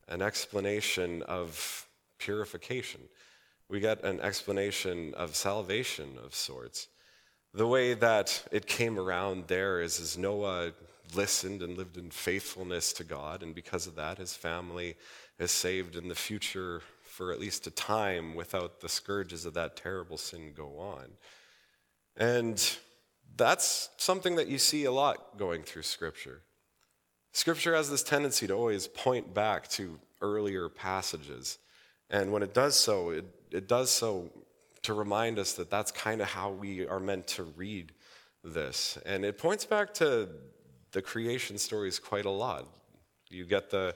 an 0.07 0.21
explanation 0.21 1.21
of 1.23 1.87
purification. 2.19 3.01
We 3.69 3.79
get 3.79 4.03
an 4.03 4.19
explanation 4.21 5.13
of 5.15 5.35
salvation 5.35 6.17
of 6.23 6.35
sorts. 6.35 6.87
The 7.53 7.67
way 7.67 7.93
that 7.93 8.43
it 8.51 8.67
came 8.67 8.99
around 8.99 9.47
there 9.47 9.81
is, 9.81 9.99
is 9.99 10.17
Noah 10.17 10.71
listened 11.15 11.61
and 11.61 11.77
lived 11.77 11.97
in 11.97 12.09
faithfulness 12.09 12.93
to 12.93 13.03
God, 13.03 13.43
and 13.43 13.55
because 13.55 13.87
of 13.87 13.95
that, 13.95 14.17
his 14.17 14.33
family 14.33 14.95
is 15.39 15.51
saved 15.51 15.95
in 15.95 16.07
the 16.07 16.15
future 16.15 16.81
for 17.03 17.31
at 17.31 17.39
least 17.39 17.65
a 17.65 17.71
time 17.71 18.35
without 18.35 18.81
the 18.81 18.89
scourges 18.89 19.45
of 19.45 19.53
that 19.53 19.77
terrible 19.77 20.17
sin 20.17 20.51
go 20.55 20.77
on. 20.77 21.05
And 22.17 22.77
that's 23.37 23.89
something 23.97 24.35
that 24.35 24.47
you 24.47 24.57
see 24.57 24.85
a 24.85 24.91
lot 24.91 25.37
going 25.37 25.63
through 25.63 25.83
Scripture. 25.83 26.41
Scripture 27.35 27.75
has 27.75 27.89
this 27.89 28.01
tendency 28.01 28.47
to 28.47 28.53
always 28.53 28.87
point 28.87 29.33
back 29.33 29.67
to 29.67 29.99
earlier 30.21 30.69
passages. 30.69 31.57
And 32.09 32.31
when 32.31 32.41
it 32.41 32.53
does 32.53 32.77
so, 32.77 33.09
it, 33.09 33.25
it 33.51 33.67
does 33.67 33.91
so 33.91 34.29
to 34.83 34.93
remind 34.93 35.37
us 35.37 35.51
that 35.55 35.69
that's 35.69 35.91
kind 35.91 36.21
of 36.21 36.29
how 36.29 36.51
we 36.51 36.87
are 36.87 37.01
meant 37.01 37.27
to 37.27 37.43
read 37.43 37.91
this. 38.41 38.97
And 39.05 39.25
it 39.25 39.37
points 39.37 39.65
back 39.65 39.93
to 39.95 40.29
the 40.93 41.01
creation 41.01 41.57
stories 41.57 41.99
quite 41.99 42.23
a 42.23 42.29
lot. 42.29 42.69
You 43.29 43.43
get 43.43 43.69
the 43.69 43.95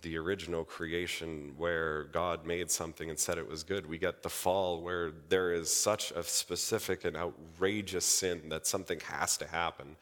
the 0.00 0.16
original 0.16 0.64
creation 0.64 1.52
where 1.56 2.04
God 2.04 2.46
made 2.46 2.70
something 2.70 3.10
and 3.10 3.18
said 3.18 3.36
it 3.36 3.48
was 3.48 3.62
good. 3.62 3.86
We 3.86 3.98
get 3.98 4.22
the 4.22 4.28
fall 4.30 4.80
where 4.80 5.12
there 5.28 5.52
is 5.52 5.72
such 5.72 6.12
a 6.12 6.22
specific 6.22 7.04
and 7.04 7.14
outrageous 7.14 8.06
sin 8.06 8.48
that 8.48 8.66
something 8.66 9.00
has 9.00 9.36
to 9.36 9.46
happen. 9.46 9.96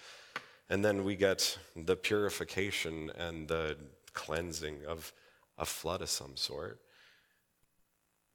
And 0.68 0.84
then 0.84 1.04
we 1.04 1.14
get 1.14 1.58
the 1.76 1.96
purification 1.96 3.10
and 3.16 3.46
the 3.46 3.76
cleansing 4.12 4.84
of 4.86 5.12
a 5.58 5.64
flood 5.64 6.02
of 6.02 6.10
some 6.10 6.36
sort. 6.36 6.80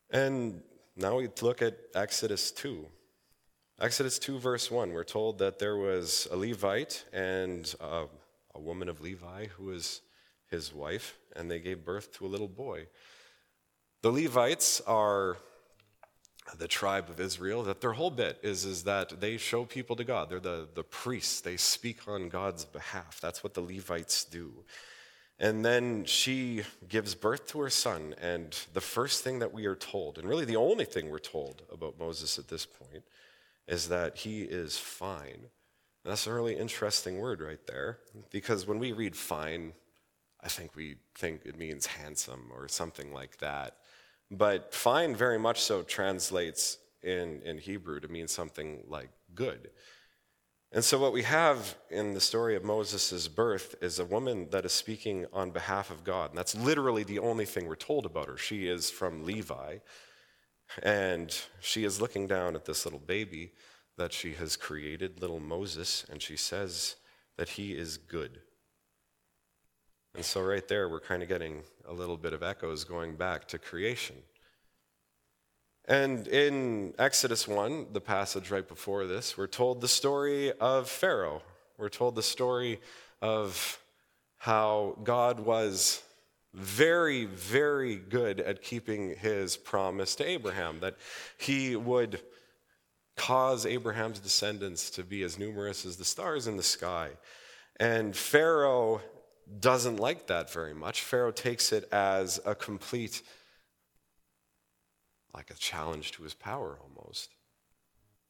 And 0.10 0.62
now 0.96 1.18
we 1.18 1.30
look 1.42 1.62
at 1.62 1.78
Exodus 1.94 2.52
2. 2.52 2.86
Exodus 3.80 4.20
2, 4.20 4.38
verse 4.38 4.70
1, 4.70 4.94
we're 4.94 5.04
told 5.04 5.40
that 5.40 5.58
there 5.58 5.76
was 5.76 6.28
a 6.32 6.36
Levite 6.36 7.04
and 7.12 7.74
a, 7.80 8.06
a 8.54 8.60
woman 8.60 8.88
of 8.88 9.02
Levi 9.02 9.48
who 9.48 9.66
was 9.66 10.02
his 10.52 10.74
wife, 10.74 11.18
and 11.36 11.50
they 11.50 11.60
gave 11.60 11.84
birth 11.84 12.14
to 12.14 12.26
a 12.26 12.28
little 12.28 12.48
boy. 12.48 12.86
The 14.04 14.12
Levites 14.12 14.82
are 14.82 15.38
the 16.58 16.68
tribe 16.68 17.10
of 17.10 17.20
Israel, 17.20 17.64
that 17.64 17.82
their 17.82 17.94
whole 17.94 18.12
bit 18.12 18.38
is, 18.44 18.66
is 18.66 18.84
that 18.84 19.22
they 19.22 19.38
show 19.38 19.66
people 19.66 19.96
to 19.96 20.04
God. 20.04 20.30
They're 20.30 20.40
the, 20.40 20.68
the 20.74 20.84
priests, 20.84 21.42
they 21.42 21.58
speak 21.58 22.08
on 22.08 22.30
God's 22.30 22.66
behalf. 22.66 23.20
That's 23.22 23.44
what 23.44 23.54
the 23.54 23.62
Levites 23.62 24.26
do. 24.26 24.66
And 25.40 25.66
then 25.66 26.06
she 26.06 26.64
gives 26.88 27.16
birth 27.16 27.48
to 27.48 27.62
her 27.62 27.70
son, 27.70 28.14
and 28.22 28.56
the 28.74 28.82
first 28.82 29.24
thing 29.24 29.40
that 29.40 29.52
we 29.52 29.66
are 29.66 29.76
told, 29.76 30.20
and 30.20 30.30
really 30.30 30.46
the 30.46 30.56
only 30.58 30.86
thing 30.86 31.10
we're 31.10 31.18
told 31.18 31.64
about 31.72 31.98
Moses 31.98 32.38
at 32.38 32.48
this 32.48 32.68
point, 32.68 33.04
is 33.68 33.90
that 33.90 34.18
he 34.18 34.42
is 34.42 34.78
fine. 34.78 35.48
And 36.04 36.12
that's 36.12 36.28
a 36.28 36.34
really 36.34 36.56
interesting 36.56 37.18
word 37.18 37.42
right 37.42 37.66
there, 37.66 38.00
because 38.30 38.68
when 38.68 38.78
we 38.78 38.92
read 38.92 39.16
fine, 39.16 39.74
I 40.44 40.48
think 40.48 40.76
we 40.76 40.98
think 41.16 41.42
it 41.46 41.58
means 41.58 41.86
handsome 41.88 42.52
or 42.54 42.68
something 42.68 43.14
like 43.14 43.38
that. 43.38 43.78
But 44.32 44.74
fine 44.74 45.14
very 45.14 45.38
much 45.38 45.62
so 45.62 45.84
translates 45.84 46.78
in, 47.04 47.42
in 47.44 47.58
Hebrew 47.58 48.00
to 48.00 48.08
mean 48.08 48.30
something 48.30 48.84
like 48.88 49.10
good. 49.36 49.70
And 50.72 50.86
so, 50.86 50.98
what 50.98 51.12
we 51.12 51.24
have 51.24 51.76
in 51.90 52.14
the 52.14 52.22
story 52.22 52.56
of 52.56 52.64
Moses' 52.64 53.28
birth 53.28 53.76
is 53.82 54.00
a 54.00 54.06
woman 54.06 54.48
that 54.52 54.64
is 54.64 54.72
speaking 54.72 55.26
on 55.34 55.52
behalf 55.52 55.92
of 55.92 56.06
God. 56.06 56.30
And 56.30 56.38
that's 56.38 56.56
literally 56.56 57.04
the 57.04 57.20
only 57.20 57.44
thing 57.46 57.68
we're 57.68 57.76
told 57.76 58.06
about 58.06 58.30
her. 58.30 58.38
She 58.38 58.68
is 58.68 58.90
from 58.90 59.26
Levi, 59.26 59.80
and 60.82 61.38
she 61.60 61.84
is 61.84 62.00
looking 62.00 62.26
down 62.26 62.56
at 62.56 62.64
this 62.64 62.86
little 62.86 63.00
baby 63.00 63.52
that 63.98 64.14
she 64.14 64.34
has 64.36 64.56
created, 64.56 65.20
little 65.20 65.42
Moses, 65.42 66.06
and 66.10 66.22
she 66.22 66.38
says 66.38 66.96
that 67.38 67.50
he 67.50 67.74
is 67.74 67.98
good. 67.98 68.40
And 70.16 70.26
so, 70.26 70.42
right 70.42 70.68
there, 70.68 70.90
we're 70.90 71.00
kind 71.00 71.24
of 71.24 71.30
getting 71.30 71.64
a 71.88 71.94
little 71.94 72.18
bit 72.18 72.34
of 72.34 72.44
echoes 72.44 72.84
going 72.84 73.16
back 73.16 73.48
to 73.50 73.58
creation. 73.58 74.18
And 75.86 76.28
in 76.28 76.94
Exodus 77.00 77.48
1, 77.48 77.88
the 77.94 78.02
passage 78.02 78.52
right 78.52 78.68
before 78.68 79.08
this, 79.08 79.38
we're 79.38 79.48
told 79.48 79.82
the 79.82 79.88
story 79.88 80.52
of 80.60 80.90
Pharaoh. 80.90 81.42
We're 81.78 81.90
told 81.90 82.16
the 82.16 82.24
story 82.24 82.80
of 83.22 83.80
how 84.38 84.98
God 85.04 85.40
was 85.40 86.04
very, 86.54 87.26
very 87.26 87.96
good 87.96 88.40
at 88.42 88.62
keeping 88.62 89.16
his 89.16 89.56
promise 89.56 90.16
to 90.16 90.28
Abraham, 90.28 90.80
that 90.82 90.98
he 91.38 91.76
would 91.76 92.22
cause 93.16 93.66
Abraham's 93.66 94.20
descendants 94.20 94.90
to 94.92 95.04
be 95.04 95.24
as 95.24 95.40
numerous 95.40 95.86
as 95.86 95.98
the 95.98 96.06
stars 96.06 96.48
in 96.48 96.58
the 96.58 96.64
sky. 96.64 97.10
And 97.80 98.16
Pharaoh 98.16 99.02
doesn't 99.60 99.98
like 99.98 100.28
that 100.28 100.52
very 100.52 100.74
much. 100.74 101.02
Pharaoh 101.02 101.32
takes 101.32 101.72
it 101.72 101.88
as 101.92 102.40
a 102.46 102.56
complete, 102.56 103.22
like 105.34 105.50
a 105.50 105.56
challenge 105.56 106.12
to 106.14 106.24
his 106.24 106.34
power 106.34 106.78
almost. 106.82 107.36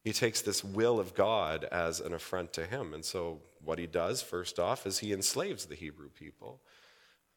He 0.03 0.13
takes 0.13 0.41
this 0.41 0.63
will 0.63 0.99
of 0.99 1.13
God 1.13 1.65
as 1.65 1.99
an 1.99 2.13
affront 2.13 2.53
to 2.53 2.65
him. 2.65 2.93
And 2.93 3.05
so, 3.05 3.39
what 3.63 3.77
he 3.77 3.85
does, 3.85 4.23
first 4.23 4.57
off, 4.57 4.87
is 4.87 4.97
he 4.97 5.13
enslaves 5.13 5.65
the 5.65 5.75
Hebrew 5.75 6.09
people. 6.09 6.59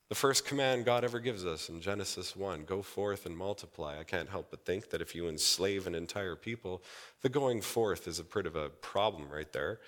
The 0.09 0.15
first 0.15 0.47
command 0.47 0.85
God 0.85 1.03
ever 1.03 1.19
gives 1.19 1.45
us 1.45 1.69
in 1.69 1.81
Genesis 1.81 2.37
1 2.37 2.65
go 2.65 2.83
forth 2.83 3.27
and 3.27 3.37
multiply. 3.37 3.99
I 3.99 4.05
can't 4.05 4.29
help 4.29 4.51
but 4.51 4.65
think 4.65 4.91
that 4.91 5.01
if 5.01 5.15
you 5.15 5.29
enslave 5.29 5.87
an 5.87 5.95
entire 5.95 6.37
people, 6.37 6.83
the 7.23 7.29
going 7.29 7.61
forth 7.61 8.07
is 8.07 8.19
a 8.19 8.25
bit 8.25 8.47
of 8.47 8.55
a 8.55 8.69
problem 8.69 9.29
right 9.31 9.51
there. 9.53 9.81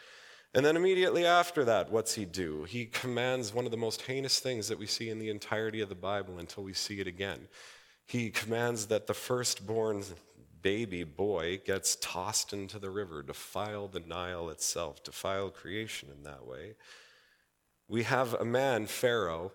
And 0.56 0.64
then 0.64 0.74
immediately 0.74 1.26
after 1.26 1.64
that, 1.64 1.92
what's 1.92 2.14
he 2.14 2.24
do? 2.24 2.64
He 2.64 2.86
commands 2.86 3.52
one 3.52 3.66
of 3.66 3.70
the 3.70 3.76
most 3.76 4.00
heinous 4.00 4.40
things 4.40 4.68
that 4.68 4.78
we 4.78 4.86
see 4.86 5.10
in 5.10 5.18
the 5.18 5.28
entirety 5.28 5.82
of 5.82 5.90
the 5.90 5.94
Bible 5.94 6.38
until 6.38 6.64
we 6.64 6.72
see 6.72 6.98
it 6.98 7.06
again. 7.06 7.48
He 8.06 8.30
commands 8.30 8.86
that 8.86 9.06
the 9.06 9.12
firstborn 9.12 10.02
baby 10.62 11.04
boy 11.04 11.60
gets 11.66 11.98
tossed 12.00 12.54
into 12.54 12.78
the 12.78 12.88
river, 12.88 13.22
defile 13.22 13.86
the 13.86 14.00
Nile 14.00 14.48
itself, 14.48 15.04
defile 15.04 15.50
creation 15.50 16.08
in 16.16 16.22
that 16.22 16.46
way. 16.46 16.76
We 17.86 18.04
have 18.04 18.32
a 18.32 18.44
man, 18.46 18.86
Pharaoh, 18.86 19.52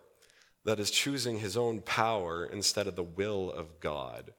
that 0.66 0.80
is 0.80 0.92
choosing 0.92 1.40
his 1.40 1.58
own 1.58 1.82
power 1.82 2.46
instead 2.46 2.86
of 2.86 2.96
the 2.96 3.02
will 3.02 3.52
of 3.52 3.80
God, 3.80 4.34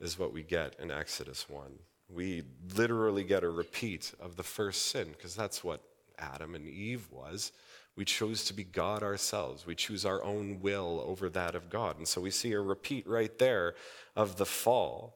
is 0.00 0.18
what 0.18 0.32
we 0.32 0.42
get 0.42 0.76
in 0.80 0.90
Exodus 0.90 1.46
1. 1.50 1.72
We 2.08 2.44
literally 2.74 3.22
get 3.22 3.44
a 3.44 3.50
repeat 3.50 4.14
of 4.18 4.36
the 4.36 4.42
first 4.42 4.86
sin, 4.86 5.08
because 5.12 5.36
that's 5.36 5.62
what 5.62 5.82
Adam 6.18 6.54
and 6.54 6.66
Eve 6.66 7.06
was. 7.10 7.52
We 7.96 8.04
chose 8.04 8.44
to 8.44 8.54
be 8.54 8.64
God 8.64 9.02
ourselves. 9.02 9.66
We 9.66 9.74
choose 9.74 10.04
our 10.04 10.22
own 10.22 10.60
will 10.60 11.02
over 11.06 11.30
that 11.30 11.54
of 11.54 11.70
God. 11.70 11.96
And 11.96 12.06
so 12.06 12.20
we 12.20 12.30
see 12.30 12.52
a 12.52 12.60
repeat 12.60 13.06
right 13.06 13.36
there 13.38 13.74
of 14.14 14.36
the 14.36 14.44
fall. 14.44 15.14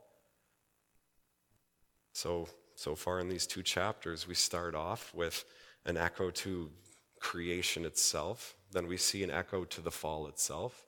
So, 2.12 2.48
so 2.74 2.94
far 2.94 3.20
in 3.20 3.28
these 3.28 3.46
two 3.46 3.62
chapters, 3.62 4.26
we 4.26 4.34
start 4.34 4.74
off 4.74 5.12
with 5.14 5.44
an 5.84 5.98
echo 5.98 6.30
to 6.30 6.70
creation 7.18 7.84
itself. 7.84 8.56
Then 8.72 8.86
we 8.86 8.96
see 8.96 9.22
an 9.22 9.30
echo 9.30 9.64
to 9.64 9.80
the 9.82 9.90
fall 9.90 10.26
itself. 10.26 10.86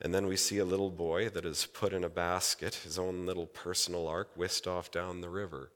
And 0.00 0.14
then 0.14 0.26
we 0.26 0.36
see 0.36 0.58
a 0.58 0.64
little 0.64 0.90
boy 0.90 1.28
that 1.30 1.44
is 1.44 1.66
put 1.66 1.92
in 1.92 2.04
a 2.04 2.08
basket, 2.08 2.76
his 2.76 2.98
own 2.98 3.26
little 3.26 3.46
personal 3.46 4.08
ark, 4.08 4.30
whisked 4.34 4.66
off 4.66 4.90
down 4.90 5.20
the 5.20 5.28
river. 5.28 5.70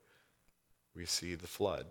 We 0.94 1.04
see 1.04 1.34
the 1.34 1.46
flood. 1.46 1.86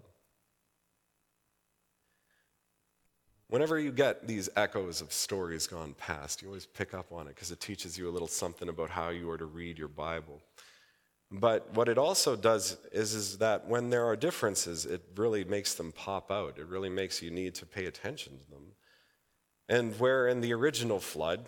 Whenever 3.48 3.80
you 3.80 3.92
get 3.92 4.28
these 4.28 4.50
echoes 4.56 5.02
of 5.02 5.14
stories 5.14 5.68
gone 5.68 5.94
past, 5.98 6.42
you 6.42 6.48
always 6.48 6.66
pick 6.66 6.94
up 6.94 7.12
on 7.12 7.28
it 7.28 7.36
because 7.36 7.52
it 7.52 7.60
teaches 7.60 7.98
you 7.98 8.10
a 8.10 8.12
little 8.12 8.28
something 8.28 8.70
about 8.70 8.90
how 8.90 9.10
you 9.10 9.30
are 9.30 9.38
to 9.38 9.46
read 9.46 9.78
your 9.78 9.88
Bible. 9.88 10.42
But 11.32 11.72
what 11.74 11.88
it 11.88 11.98
also 11.98 12.36
does 12.36 12.78
is, 12.92 13.14
is 13.14 13.38
that 13.40 13.68
when 13.68 13.90
there 13.90 14.06
are 14.06 14.16
differences, 14.16 14.86
it 14.86 15.02
really 15.16 15.44
makes 15.44 15.76
them 15.76 15.92
pop 15.92 16.32
out. 16.32 16.58
It 16.58 16.68
really 16.68 16.90
makes 16.90 17.22
you 17.22 17.30
need 17.30 17.56
to 17.56 17.66
pay 17.66 17.86
attention 17.86 18.38
to 18.40 18.50
them. 18.50 18.64
And 19.68 20.00
where 20.00 20.28
in 20.28 20.42
the 20.42 20.54
original 20.54 21.00
flood, 21.00 21.46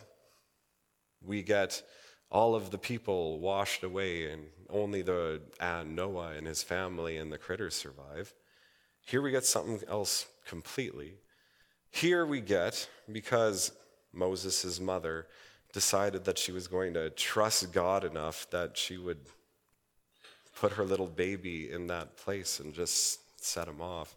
we 1.23 1.41
get 1.41 1.81
all 2.29 2.55
of 2.55 2.71
the 2.71 2.77
people 2.77 3.39
washed 3.39 3.83
away 3.83 4.31
and 4.31 4.43
only 4.69 5.01
the 5.01 5.41
uh, 5.59 5.83
Noah 5.85 6.33
and 6.33 6.45
his 6.45 6.61
family 6.61 7.17
and 7.17 7.31
the 7.31 7.37
critters 7.37 7.75
survive, 7.75 8.33
here 9.05 9.21
we 9.21 9.31
get 9.31 9.45
something 9.45 9.79
else 9.87 10.25
completely. 10.45 11.13
Here 12.01 12.27
we 12.27 12.41
get, 12.41 12.87
because 13.11 13.71
Moses' 14.13 14.79
mother 14.79 15.25
decided 15.73 16.25
that 16.25 16.37
she 16.37 16.51
was 16.51 16.67
going 16.67 16.93
to 16.93 17.09
trust 17.09 17.73
God 17.73 18.03
enough 18.03 18.47
that 18.51 18.77
she 18.77 18.99
would 18.99 19.17
put 20.55 20.73
her 20.73 20.85
little 20.85 21.07
baby 21.07 21.71
in 21.71 21.87
that 21.87 22.15
place 22.15 22.59
and 22.59 22.71
just 22.71 23.43
set 23.43 23.67
him 23.67 23.81
off. 23.81 24.15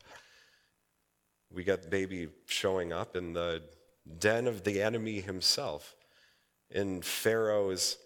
We 1.50 1.64
get 1.64 1.88
baby 1.88 2.28
showing 2.44 2.92
up 2.92 3.16
in 3.16 3.32
the 3.32 3.62
den 4.18 4.46
of 4.46 4.62
the 4.64 4.82
enemy 4.82 5.22
himself, 5.22 5.94
in 6.70 7.00
Pharaoh's 7.00 7.96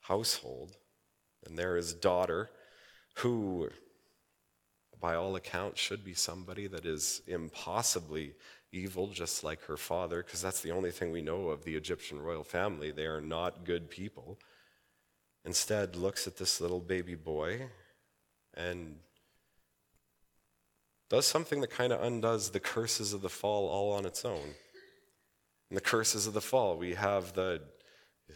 household. 0.00 0.78
And 1.44 1.58
there 1.58 1.76
is 1.76 1.92
daughter, 1.92 2.48
who, 3.16 3.68
by 4.98 5.14
all 5.14 5.36
accounts, 5.36 5.78
should 5.78 6.06
be 6.06 6.14
somebody 6.14 6.68
that 6.68 6.86
is 6.86 7.20
impossibly 7.26 8.32
evil, 8.74 9.06
just 9.08 9.44
like 9.44 9.62
her 9.64 9.76
father, 9.76 10.22
because 10.22 10.42
that's 10.42 10.60
the 10.60 10.72
only 10.72 10.90
thing 10.90 11.12
we 11.12 11.22
know 11.22 11.48
of 11.48 11.64
the 11.64 11.76
Egyptian 11.76 12.20
royal 12.20 12.44
family. 12.44 12.90
They 12.90 13.06
are 13.06 13.20
not 13.20 13.64
good 13.64 13.88
people. 13.88 14.38
Instead, 15.44 15.96
looks 15.96 16.26
at 16.26 16.36
this 16.36 16.60
little 16.60 16.80
baby 16.80 17.14
boy 17.14 17.68
and 18.54 18.96
does 21.08 21.26
something 21.26 21.60
that 21.60 21.70
kind 21.70 21.92
of 21.92 22.02
undoes 22.02 22.50
the 22.50 22.60
curses 22.60 23.12
of 23.12 23.22
the 23.22 23.28
fall 23.28 23.68
all 23.68 23.92
on 23.92 24.06
its 24.06 24.24
own. 24.24 24.54
In 25.70 25.74
the 25.74 25.80
curses 25.80 26.26
of 26.26 26.34
the 26.34 26.40
fall, 26.40 26.76
we 26.76 26.94
have 26.94 27.34
the 27.34 27.60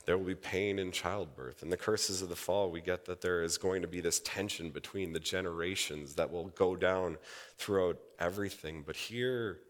there 0.04 0.18
will 0.18 0.26
be 0.26 0.34
pain 0.34 0.78
in 0.78 0.92
childbirth. 0.92 1.62
In 1.62 1.70
the 1.70 1.76
curses 1.76 2.20
of 2.20 2.28
the 2.28 2.36
fall, 2.36 2.70
we 2.70 2.80
get 2.80 3.06
that 3.06 3.22
there 3.22 3.42
is 3.42 3.56
going 3.56 3.80
to 3.82 3.88
be 3.88 4.00
this 4.00 4.20
tension 4.20 4.70
between 4.70 5.12
the 5.12 5.20
generations 5.20 6.14
that 6.16 6.30
will 6.30 6.48
go 6.48 6.76
down 6.76 7.16
throughout 7.56 7.98
everything. 8.18 8.82
But 8.86 8.96
here, 8.96 9.60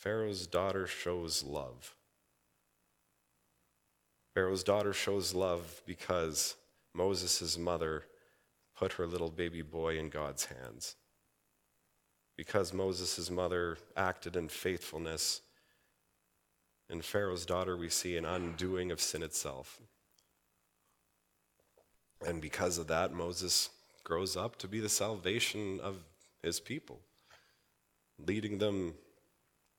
Pharaoh's 0.00 0.46
daughter 0.46 0.86
shows 0.86 1.44
love. 1.44 1.94
Pharaoh's 4.32 4.64
daughter 4.64 4.94
shows 4.94 5.34
love 5.34 5.82
because 5.86 6.54
Moses' 6.94 7.58
mother 7.58 8.04
put 8.74 8.94
her 8.94 9.06
little 9.06 9.30
baby 9.30 9.60
boy 9.60 9.98
in 9.98 10.08
God's 10.08 10.46
hands. 10.46 10.96
Because 12.38 12.72
Moses' 12.72 13.30
mother 13.30 13.76
acted 13.94 14.36
in 14.36 14.48
faithfulness 14.48 15.42
in 16.88 17.02
Pharaoh's 17.02 17.44
daughter, 17.44 17.76
we 17.76 17.90
see 17.90 18.16
an 18.16 18.24
undoing 18.24 18.90
of 18.90 19.02
sin 19.02 19.22
itself. 19.22 19.82
And 22.26 22.40
because 22.40 22.78
of 22.78 22.86
that, 22.86 23.12
Moses 23.12 23.68
grows 24.02 24.34
up 24.34 24.56
to 24.56 24.66
be 24.66 24.80
the 24.80 24.88
salvation 24.88 25.78
of 25.80 25.98
his 26.42 26.58
people, 26.58 27.00
leading 28.18 28.56
them 28.58 28.94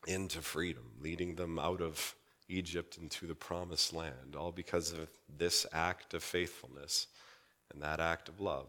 into 0.08 0.42
freedom, 0.42 0.84
leading 1.02 1.36
them 1.36 1.60
out 1.60 1.82
of 1.82 2.16
Egypt 2.50 2.98
into 2.98 3.28
the 3.28 3.36
promised 3.36 3.94
land, 3.94 4.36
all 4.38 4.52
because 4.52 4.92
of 4.92 5.08
this 5.38 5.66
act 5.72 6.14
of 6.14 6.24
faithfulness 6.24 7.08
and 7.72 7.82
that 7.82 8.00
act 8.00 8.28
of 8.28 8.42
love. 8.42 8.68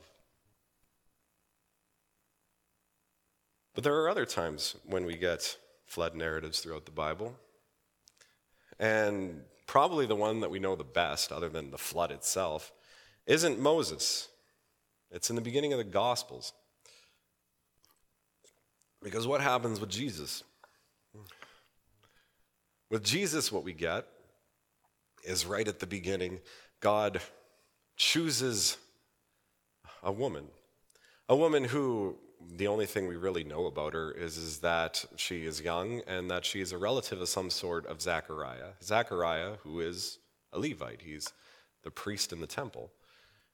But 3.74 3.85
there 3.85 3.97
are 3.97 4.09
other 4.09 4.26
times 4.26 4.76
when 4.85 5.05
we 5.07 5.16
get 5.16 5.57
flood 5.87 6.14
narratives 6.14 6.61
throughout 6.61 6.85
the 6.85 6.93
Bible 6.93 7.35
and 8.78 9.43
probably 9.66 10.07
the 10.07 10.16
one 10.16 10.41
that 10.41 10.51
we 10.51 10.59
know 10.59 10.76
the 10.76 10.85
best, 10.85 11.33
other 11.33 11.49
than 11.49 11.70
the 11.70 11.78
flood 11.78 12.11
itself, 12.11 12.72
isn't 13.26 13.59
Moses. 13.59 14.28
It's 15.11 15.30
in 15.30 15.37
the 15.37 15.43
beginning 15.43 15.72
of 15.72 15.78
the 15.78 15.85
Gospels. 15.85 16.53
Because 19.03 19.26
what 19.26 19.41
happens 19.41 19.80
with 19.80 19.91
Jesus? 19.91 20.45
With 22.93 23.05
Jesus, 23.05 23.51
what 23.51 23.64
we 23.64 23.72
get 23.72 24.05
is 25.24 25.47
right 25.47 25.66
at 25.66 25.80
the 25.80 25.86
beginning, 25.86 26.40
God 26.80 27.22
chooses 27.97 28.76
a 30.03 30.12
woman. 30.12 30.49
A 31.26 31.34
woman 31.34 31.64
who 31.64 32.18
the 32.59 32.66
only 32.66 32.84
thing 32.84 33.09
we 33.09 33.16
really 33.16 33.45
know 33.45 33.64
about 33.64 33.95
her 33.95 34.12
is, 34.12 34.36
is 34.36 34.59
that 34.59 35.07
she 35.16 35.47
is 35.47 35.62
young 35.62 36.03
and 36.07 36.30
that 36.30 36.45
she 36.45 36.61
is 36.61 36.72
a 36.72 36.76
relative 36.76 37.18
of 37.18 37.30
some 37.30 37.49
sort 37.49 37.86
of 37.86 38.03
Zechariah. 38.03 38.72
Zechariah, 38.82 39.53
who 39.62 39.80
is 39.80 40.18
a 40.53 40.59
Levite, 40.59 41.01
he's 41.01 41.32
the 41.84 41.90
priest 41.90 42.30
in 42.30 42.43
the 42.43 42.47
temple. 42.47 42.90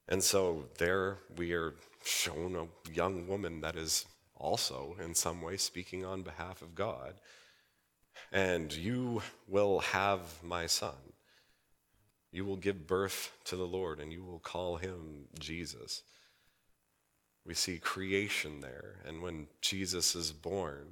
And 0.09 0.21
so 0.21 0.65
there 0.79 1.19
we 1.37 1.53
are 1.53 1.75
shown 2.05 2.57
a 2.57 2.93
young 2.93 3.29
woman 3.29 3.61
that 3.61 3.77
is 3.77 4.05
also, 4.35 4.97
in 5.01 5.15
some 5.15 5.43
way, 5.43 5.59
speaking 5.59 6.05
on 6.05 6.23
behalf 6.23 6.61
of 6.61 6.75
God. 6.75 7.15
And 8.33 8.73
you 8.73 9.23
will 9.47 9.81
have 9.81 10.21
my 10.43 10.67
son. 10.67 10.95
You 12.31 12.45
will 12.45 12.57
give 12.57 12.87
birth 12.87 13.33
to 13.45 13.57
the 13.57 13.67
Lord, 13.67 14.01
and 14.01 14.13
you 14.13 14.23
will 14.25 14.39
call 14.39 14.77
him 14.77 15.27
Jesus. 15.39 16.03
We 17.45 17.55
see 17.55 17.79
creation 17.79 18.61
there. 18.61 18.97
And 19.07 19.23
when 19.23 19.47
Jesus 19.63 20.15
is 20.15 20.33
born, 20.33 20.89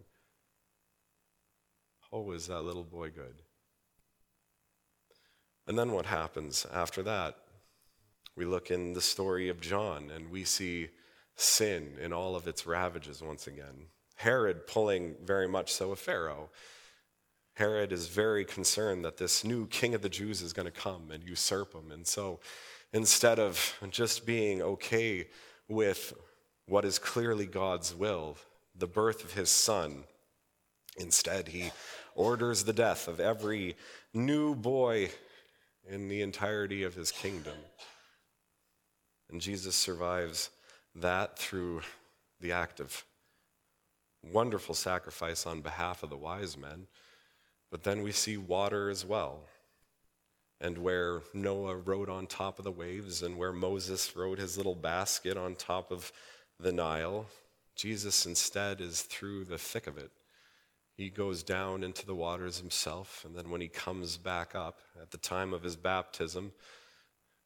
oh, 2.11 2.31
is 2.33 2.47
that 2.47 2.63
little 2.63 2.85
boy 2.85 3.11
good? 3.11 3.43
And 5.67 5.79
then 5.79 5.93
what 5.93 6.07
happens 6.07 6.67
after 6.73 7.03
that? 7.03 7.37
We 8.37 8.45
look 8.45 8.71
in 8.71 8.93
the 8.93 9.01
story 9.01 9.49
of 9.49 9.61
John 9.61 10.11
and 10.15 10.31
we 10.31 10.45
see 10.45 10.89
sin 11.35 11.97
in 12.01 12.13
all 12.13 12.37
of 12.37 12.47
its 12.47 12.67
ravages 12.67 13.23
once 13.23 13.47
again. 13.47 13.89
Herod 14.17 14.67
pulling 14.67 15.17
very 15.25 15.49
much 15.49 15.73
so 15.73 15.93
a 15.93 15.97
Pharaoh. 15.97 16.51
Herod 17.57 17.91
is 17.93 18.07
very 18.07 18.45
concerned 18.45 19.05
that 19.05 19.17
this 19.17 19.43
new 19.43 19.67
king 19.67 19.95
of 19.95 20.03
the 20.03 20.09
Jews 20.09 20.43
is 20.43 20.53
going 20.53 20.67
to 20.67 20.73
come 20.73 21.11
and 21.11 21.25
usurp 21.25 21.75
him. 21.75 21.91
And 21.91 22.07
so 22.07 22.39
instead 22.93 23.39
of 23.39 23.75
just 23.91 24.25
being 24.25 24.63
okay 24.63 25.27
with 25.69 26.13
what 26.67 26.85
is 26.85 26.99
clearly 26.99 27.47
God's 27.47 27.95
will, 27.95 28.37
the 28.75 28.87
birth 28.87 29.25
of 29.25 29.33
his 29.33 29.51
son. 29.51 30.05
Instead, 30.99 31.49
he 31.49 31.71
orders 32.15 32.65
the 32.65 32.73
death 32.73 33.09
of 33.09 33.21
every 33.21 33.77
new 34.13 34.55
boy 34.55 35.11
in 35.89 36.09
the 36.09 36.23
entirety 36.23 36.83
of 36.83 36.95
his 36.95 37.11
kingdom. 37.11 37.57
And 39.31 39.41
Jesus 39.41 39.77
survives 39.77 40.51
that 40.95 41.39
through 41.39 41.83
the 42.41 42.53
act 42.53 42.81
of 42.81 43.05
wonderful 44.23 44.75
sacrifice 44.75 45.47
on 45.47 45.61
behalf 45.61 46.03
of 46.03 46.11
the 46.11 46.17
wise 46.17 46.57
men. 46.57 46.87
But 47.71 47.83
then 47.83 48.03
we 48.03 48.13
see 48.13 48.37
water 48.37 48.89
as 48.91 49.05
well. 49.05 49.41
And 50.61 50.79
where 50.79 51.23
Noah 51.35 51.77
rode 51.77 52.09
on 52.09 52.27
top 52.27 52.59
of 52.59 52.65
the 52.65 52.71
waves, 52.71 53.23
and 53.23 53.37
where 53.37 53.53
Moses 53.53 54.17
rode 54.17 54.39
his 54.39 54.57
little 54.57 54.75
basket 54.75 55.37
on 55.37 55.55
top 55.55 55.91
of 55.91 56.13
the 56.59 56.73
Nile. 56.73 57.27
Jesus 57.75 58.25
instead 58.25 58.81
is 58.81 59.03
through 59.03 59.45
the 59.45 59.59
thick 59.59 59.87
of 59.87 59.99
it. 59.99 60.11
He 60.97 61.11
goes 61.11 61.43
down 61.43 61.85
into 61.85 62.07
the 62.07 62.15
waters 62.15 62.59
himself, 62.59 63.23
and 63.27 63.37
then 63.37 63.51
when 63.51 63.61
he 63.61 63.69
comes 63.69 64.17
back 64.17 64.55
up 64.55 64.79
at 65.01 65.11
the 65.11 65.19
time 65.19 65.53
of 65.53 65.63
his 65.63 65.77
baptism, 65.77 66.53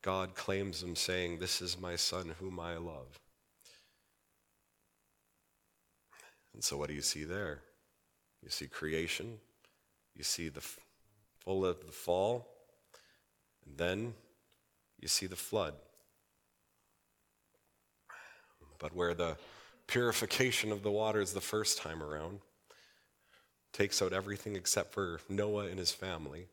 God 0.02 0.36
claims 0.36 0.82
him, 0.82 0.94
saying, 0.94 1.38
This 1.38 1.60
is 1.60 1.78
my 1.78 1.96
son 1.96 2.34
whom 2.38 2.60
I 2.60 2.76
love. 2.76 3.18
And 6.54 6.62
so, 6.62 6.76
what 6.76 6.88
do 6.88 6.94
you 6.94 7.02
see 7.02 7.24
there? 7.24 7.60
You 8.42 8.50
see 8.50 8.66
creation, 8.66 9.38
you 10.20 10.24
see 10.24 10.50
the 10.50 10.62
full 11.40 11.64
of 11.64 11.86
the 11.86 11.92
fall, 11.92 12.46
and 13.64 13.78
then 13.78 14.14
you 15.00 15.08
see 15.08 15.26
the 15.26 15.34
flood 15.34 15.74
but 18.80 18.96
where 18.96 19.14
the 19.14 19.36
purification 19.86 20.72
of 20.72 20.82
the 20.82 20.90
waters 20.90 21.32
the 21.32 21.40
first 21.40 21.78
time 21.78 22.02
around 22.02 22.40
takes 23.72 24.02
out 24.02 24.12
everything 24.12 24.56
except 24.56 24.92
for 24.92 25.20
Noah 25.28 25.66
and 25.66 25.78
his 25.78 25.92
family, 25.92 26.48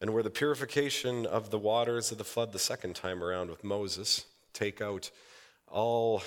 and 0.00 0.14
where 0.14 0.22
the 0.22 0.30
purification 0.30 1.26
of 1.26 1.50
the 1.50 1.58
waters 1.58 2.12
of 2.12 2.18
the 2.18 2.24
flood 2.24 2.52
the 2.52 2.58
second 2.58 2.94
time 2.94 3.24
around 3.24 3.50
with 3.50 3.64
Moses 3.64 4.26
take 4.52 4.80
out 4.80 5.10
all, 5.66 6.22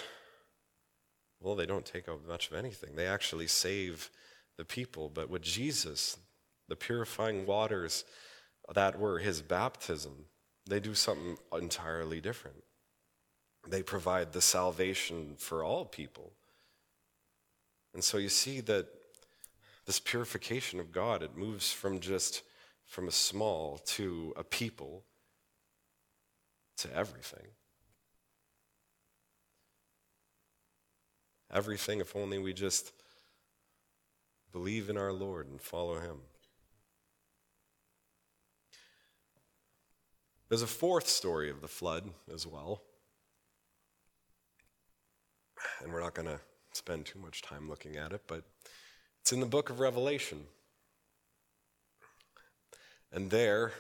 well, 1.40 1.56
they 1.56 1.66
don't 1.66 1.86
take 1.86 2.10
out 2.10 2.28
much 2.28 2.50
of 2.50 2.58
anything. 2.58 2.96
They 2.96 3.08
actually 3.08 3.48
save 3.48 4.10
the 4.58 4.66
people. 4.66 5.10
But 5.14 5.30
with 5.30 5.42
Jesus, 5.42 6.18
the 6.72 6.76
purifying 6.78 7.46
waters 7.46 8.06
that 8.74 8.98
were 8.98 9.20
his 9.20 9.42
baptism, 9.42 10.14
they 10.66 10.80
do 10.80 10.96
something 10.96 11.36
entirely 11.52 12.22
different. 12.22 12.64
They 13.68 13.84
provide 13.84 14.32
the 14.32 14.40
salvation 14.40 15.36
for 15.38 15.66
all 15.66 15.84
people. 15.84 16.32
And 17.94 18.02
so 18.02 18.18
you 18.18 18.30
see 18.30 18.62
that 18.62 18.88
this 19.86 20.00
purification 20.00 20.80
of 20.80 20.94
God, 20.94 21.22
it 21.22 21.36
moves 21.36 21.74
from 21.74 22.00
just 22.00 22.42
from 22.86 23.10
a 23.10 23.12
small 23.12 23.78
to 23.88 24.34
a 24.38 24.44
people 24.46 25.04
to 26.78 26.96
everything. 26.96 27.48
Everything, 31.52 32.00
if 32.00 32.16
only 32.16 32.40
we 32.40 32.54
just 32.54 32.94
believe 34.54 34.90
in 34.90 34.98
our 34.98 35.12
Lord 35.12 35.50
and 35.50 35.60
follow 35.60 36.00
Him. 36.00 36.20
There's 40.52 40.64
a 40.64 40.68
fourth 40.68 41.08
story 41.08 41.50
of 41.50 41.62
the 41.62 41.70
flood 41.70 42.04
as 42.30 42.46
well 42.46 42.82
and 45.82 45.94
we're 45.94 46.02
not 46.02 46.14
going 46.14 46.28
to 46.28 46.42
spend 46.74 47.06
too 47.06 47.20
much 47.20 47.42
time 47.42 47.70
looking 47.70 47.96
at 47.96 48.12
it, 48.12 48.24
but 48.28 48.44
it's 49.22 49.32
in 49.32 49.40
the 49.40 49.46
book 49.46 49.70
of 49.70 49.80
Revelation. 49.80 50.44
And 53.14 53.30
there 53.30 53.72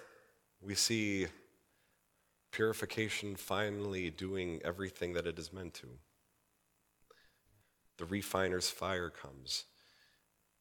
we 0.61 0.73
see 0.73 1.27
purification 2.51 3.35
finally 3.35 4.09
doing 4.09 4.61
everything 4.63 5.11
that 5.11 5.27
it 5.27 5.37
is 5.37 5.51
meant 5.51 5.73
to. 5.73 5.87
The 7.97 8.05
refiner's 8.05 8.69
fire 8.69 9.09
comes, 9.09 9.65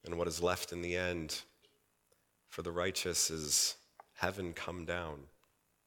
and 0.04 0.18
what 0.18 0.26
is 0.26 0.42
left 0.42 0.72
in 0.72 0.82
the 0.82 0.96
end 0.96 1.42
for 2.48 2.62
the 2.62 2.72
righteous 2.72 3.30
is 3.30 3.76
heaven 4.14 4.52
come 4.52 4.84
down 4.84 5.20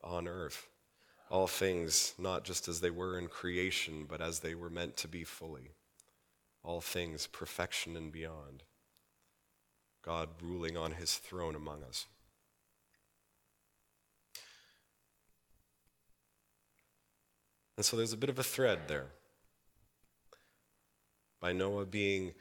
on 0.04 0.28
earth 0.28 0.68
all 1.34 1.48
things 1.48 2.14
not 2.20 2.44
just 2.44 2.68
as 2.68 2.80
they 2.80 2.92
were 2.92 3.18
in 3.18 3.28
creation, 3.28 4.06
but 4.08 4.22
as 4.22 4.40
they 4.40 4.54
were 4.54 4.70
meant 4.70 4.96
to 4.98 5.08
be 5.08 5.24
fully. 5.24 5.72
all 6.66 6.80
things 6.80 7.28
perfection 7.28 7.98
and 7.98 8.10
beyond. 8.10 8.64
God 10.02 10.30
ruling 10.42 10.78
on 10.78 10.94
his 10.94 11.16
throne 11.16 11.56
among 11.56 11.84
us. 11.84 12.06
And 17.76 17.86
so 17.86 17.98
there's 17.98 18.14
a 18.14 18.18
bit 18.18 18.30
of 18.30 18.40
a 18.40 18.44
thread 18.44 18.88
there. 18.88 19.08
By 21.42 21.52
Noah 21.52 21.86
being 21.86 22.34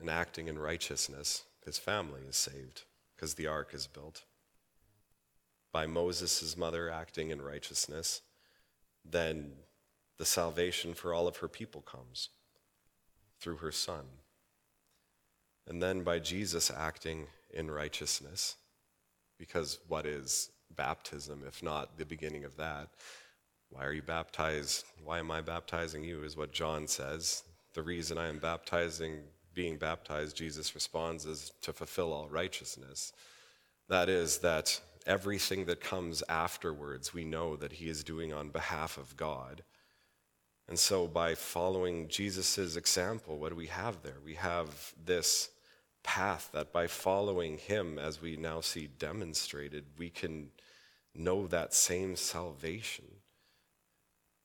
and 0.00 0.08
acting 0.08 0.48
in 0.48 0.58
righteousness, 0.58 1.42
his 1.66 1.76
family 1.76 2.22
is 2.26 2.36
saved 2.36 2.84
because 3.14 3.34
the 3.34 3.48
ark 3.48 3.74
is 3.74 3.86
built. 3.86 4.22
By 5.72 5.86
Moses' 5.86 6.56
mother 6.56 6.90
acting 6.90 7.30
in 7.30 7.40
righteousness, 7.40 8.20
then 9.04 9.52
the 10.18 10.26
salvation 10.26 10.94
for 10.94 11.14
all 11.14 11.26
of 11.26 11.38
her 11.38 11.48
people 11.48 11.80
comes 11.80 12.28
through 13.40 13.56
her 13.56 13.72
son. 13.72 14.04
And 15.66 15.82
then 15.82 16.02
by 16.02 16.18
Jesus 16.18 16.70
acting 16.70 17.26
in 17.50 17.70
righteousness, 17.70 18.56
because 19.38 19.78
what 19.88 20.06
is 20.06 20.50
baptism 20.76 21.42
if 21.46 21.62
not 21.62 21.96
the 21.98 22.04
beginning 22.04 22.44
of 22.44 22.56
that? 22.56 22.88
Why 23.70 23.84
are 23.84 23.92
you 23.92 24.02
baptized? 24.02 24.84
Why 25.02 25.18
am 25.18 25.30
I 25.30 25.40
baptizing 25.40 26.04
you? 26.04 26.22
Is 26.24 26.36
what 26.36 26.52
John 26.52 26.86
says. 26.86 27.42
The 27.74 27.82
reason 27.82 28.18
I 28.18 28.28
am 28.28 28.38
baptizing, 28.38 29.20
being 29.54 29.78
baptized, 29.78 30.36
Jesus 30.36 30.74
responds, 30.74 31.24
is 31.24 31.52
to 31.62 31.72
fulfill 31.72 32.12
all 32.12 32.28
righteousness. 32.28 33.12
That 33.88 34.08
is, 34.08 34.38
that 34.38 34.78
everything 35.06 35.64
that 35.66 35.80
comes 35.80 36.22
afterwards, 36.28 37.14
we 37.14 37.24
know 37.24 37.56
that 37.56 37.72
he 37.72 37.88
is 37.88 38.04
doing 38.04 38.32
on 38.32 38.48
behalf 38.48 38.96
of 38.96 39.16
God. 39.16 39.62
And 40.68 40.78
so, 40.78 41.06
by 41.06 41.34
following 41.34 42.08
Jesus' 42.08 42.76
example, 42.76 43.38
what 43.38 43.50
do 43.50 43.56
we 43.56 43.66
have 43.66 44.02
there? 44.02 44.18
We 44.24 44.34
have 44.34 44.94
this 45.04 45.50
path 46.02 46.50
that 46.52 46.72
by 46.72 46.86
following 46.86 47.58
him, 47.58 47.98
as 47.98 48.22
we 48.22 48.36
now 48.36 48.60
see 48.60 48.86
demonstrated, 48.86 49.84
we 49.98 50.10
can 50.10 50.50
know 51.14 51.46
that 51.46 51.74
same 51.74 52.16
salvation. 52.16 53.04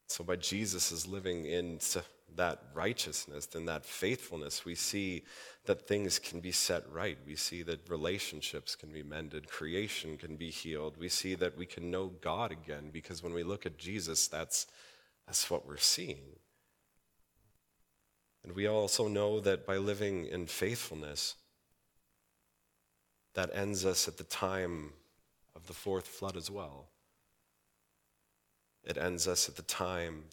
So, 0.07 0.23
by 0.23 0.37
Jesus' 0.37 1.07
living 1.07 1.45
in 1.45 1.79
that 2.37 2.63
righteousness 2.73 3.49
and 3.53 3.67
that 3.67 3.85
faithfulness, 3.85 4.63
we 4.63 4.75
see 4.75 5.23
that 5.65 5.87
things 5.87 6.17
can 6.17 6.39
be 6.39 6.51
set 6.51 6.89
right. 6.91 7.17
We 7.27 7.35
see 7.35 7.61
that 7.63 7.89
relationships 7.89 8.75
can 8.75 8.89
be 8.89 9.03
mended, 9.03 9.49
creation 9.49 10.17
can 10.17 10.37
be 10.37 10.49
healed. 10.49 10.97
We 10.97 11.09
see 11.09 11.35
that 11.35 11.57
we 11.57 11.65
can 11.65 11.91
know 11.91 12.13
God 12.21 12.51
again 12.51 12.89
because 12.91 13.21
when 13.21 13.33
we 13.33 13.43
look 13.43 13.65
at 13.65 13.77
Jesus, 13.77 14.27
that's, 14.27 14.67
that's 15.25 15.49
what 15.51 15.67
we're 15.67 15.77
seeing. 15.77 16.37
And 18.43 18.55
we 18.55 18.67
also 18.67 19.07
know 19.07 19.41
that 19.41 19.65
by 19.65 19.77
living 19.77 20.25
in 20.25 20.47
faithfulness, 20.47 21.35
that 23.33 23.49
ends 23.53 23.85
us 23.85 24.07
at 24.07 24.17
the 24.17 24.23
time 24.23 24.93
of 25.55 25.67
the 25.67 25.73
fourth 25.73 26.07
flood 26.07 26.37
as 26.37 26.49
well. 26.49 26.87
It 28.83 28.97
ends 28.97 29.27
us 29.27 29.49
at 29.49 29.57
the 29.57 29.63
time 29.63 30.23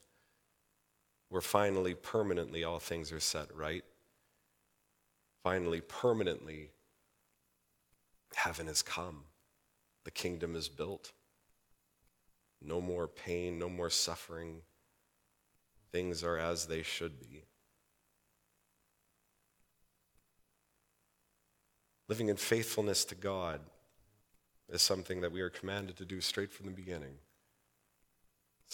where 1.35 1.41
finally, 1.41 1.95
permanently, 1.95 2.62
all 2.62 2.78
things 2.78 3.11
are 3.11 3.18
set 3.18 3.53
right. 3.57 3.82
Finally, 5.43 5.80
permanently, 5.80 6.70
heaven 8.37 8.68
has 8.68 8.82
come, 8.82 9.24
the 10.05 10.12
kingdom 10.12 10.55
is 10.55 10.68
built. 10.68 11.11
No 12.62 12.80
more 12.80 13.09
pain, 13.09 13.59
no 13.59 13.68
more 13.68 13.91
suffering. 13.91 14.61
Things 15.91 16.22
are 16.22 16.39
as 16.39 16.66
they 16.66 16.85
should 16.85 17.18
be. 17.18 17.43
Living 22.09 22.28
in 22.28 22.37
faithfulness 22.37 23.05
to 23.07 23.16
God 23.16 23.61
is 24.68 24.82
something 24.82 25.20
that 25.22 25.32
we 25.32 25.41
are 25.41 25.51
commanded 25.51 25.97
to 25.97 26.05
do 26.05 26.20
straight 26.20 26.53
from 26.53 26.66
the 26.66 26.72
beginning 26.72 27.16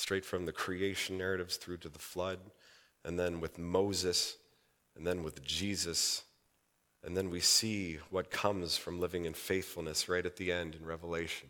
straight 0.00 0.24
from 0.24 0.46
the 0.46 0.52
creation 0.52 1.18
narratives 1.18 1.56
through 1.56 1.76
to 1.76 1.88
the 1.88 1.98
flood, 1.98 2.38
and 3.04 3.18
then 3.18 3.40
with 3.40 3.58
Moses, 3.58 4.36
and 4.96 5.06
then 5.06 5.22
with 5.22 5.44
Jesus. 5.44 6.22
And 7.04 7.16
then 7.16 7.30
we 7.30 7.40
see 7.40 7.98
what 8.10 8.30
comes 8.30 8.76
from 8.76 9.00
living 9.00 9.24
in 9.24 9.34
faithfulness 9.34 10.08
right 10.08 10.26
at 10.26 10.36
the 10.36 10.52
end 10.52 10.74
in 10.74 10.84
Revelation. 10.84 11.48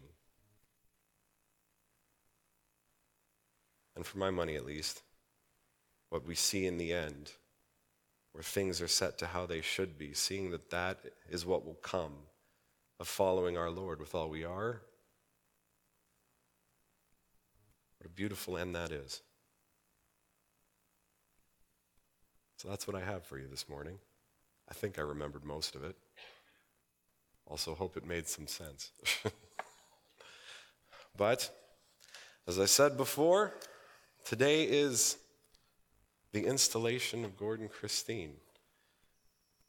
And 3.96 4.07
for 4.07 4.18
my 4.18 4.30
money 4.30 4.57
at 4.57 4.66
least, 4.66 5.03
what 6.11 6.26
we 6.26 6.34
see 6.34 6.66
in 6.66 6.78
the 6.78 6.92
end, 6.92 7.32
where 8.32 8.42
things 8.42 8.80
are 8.80 8.88
set 8.88 9.18
to 9.18 9.26
how 9.26 9.46
they 9.46 9.61
should 9.61 9.98
be, 9.98 10.12
seeing 10.12 10.51
that 10.51 10.70
that 10.70 11.01
is 11.28 11.46
what 11.46 11.64
will 11.64 11.74
come 11.74 12.14
of 12.98 13.09
following 13.09 13.57
our 13.57 13.70
Lord 13.70 14.01
with 14.01 14.14
all 14.14 14.28
we 14.28 14.44
are 14.44 14.82
What 18.01 18.07
a 18.07 18.14
beautiful 18.14 18.57
end 18.57 18.74
that 18.76 18.92
is. 18.92 19.20
So 22.57 22.68
that's 22.68 22.86
what 22.86 22.96
I 22.96 23.01
have 23.01 23.24
for 23.24 23.38
you 23.38 23.46
this 23.46 23.68
morning. 23.68 23.98
I 24.70 24.72
think 24.72 24.98
I 24.98 25.03
remembered 25.03 25.44
most 25.44 25.74
of 25.74 25.84
it. 25.84 25.96
Also, 27.46 27.74
hope 27.74 27.98
it 27.98 28.07
made 28.07 28.26
some 28.26 28.46
sense. 28.46 28.92
but, 31.16 31.51
as 32.48 32.59
I 32.59 32.64
said 32.64 32.96
before, 32.96 33.53
today 34.24 34.64
is 34.64 35.18
the 36.32 36.46
installation 36.46 37.26
of 37.26 37.36
Gordon 37.36 37.68
Christine. 37.68 38.36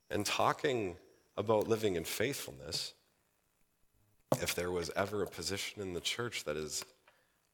And 0.09 0.25
talking 0.25 0.95
about 1.35 1.67
living 1.67 1.95
in 1.97 2.05
faithfulness, 2.05 2.93
if 4.41 4.55
there 4.55 4.71
was 4.71 4.89
ever 4.95 5.21
a 5.21 5.27
position 5.27 5.81
in 5.81 5.93
the 5.93 5.99
church 5.99 6.45
that 6.45 6.55
is 6.55 6.85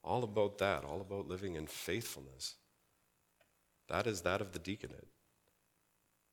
all 0.08 0.24
about 0.24 0.58
that, 0.60 0.86
all 0.86 1.02
about 1.02 1.28
living 1.28 1.56
in 1.56 1.68
faithfulness. 1.68 2.56
That 3.90 4.08
is 4.08 4.22
that 4.22 4.42
of 4.42 4.54
the 4.54 4.60
deaconate. 4.60 5.08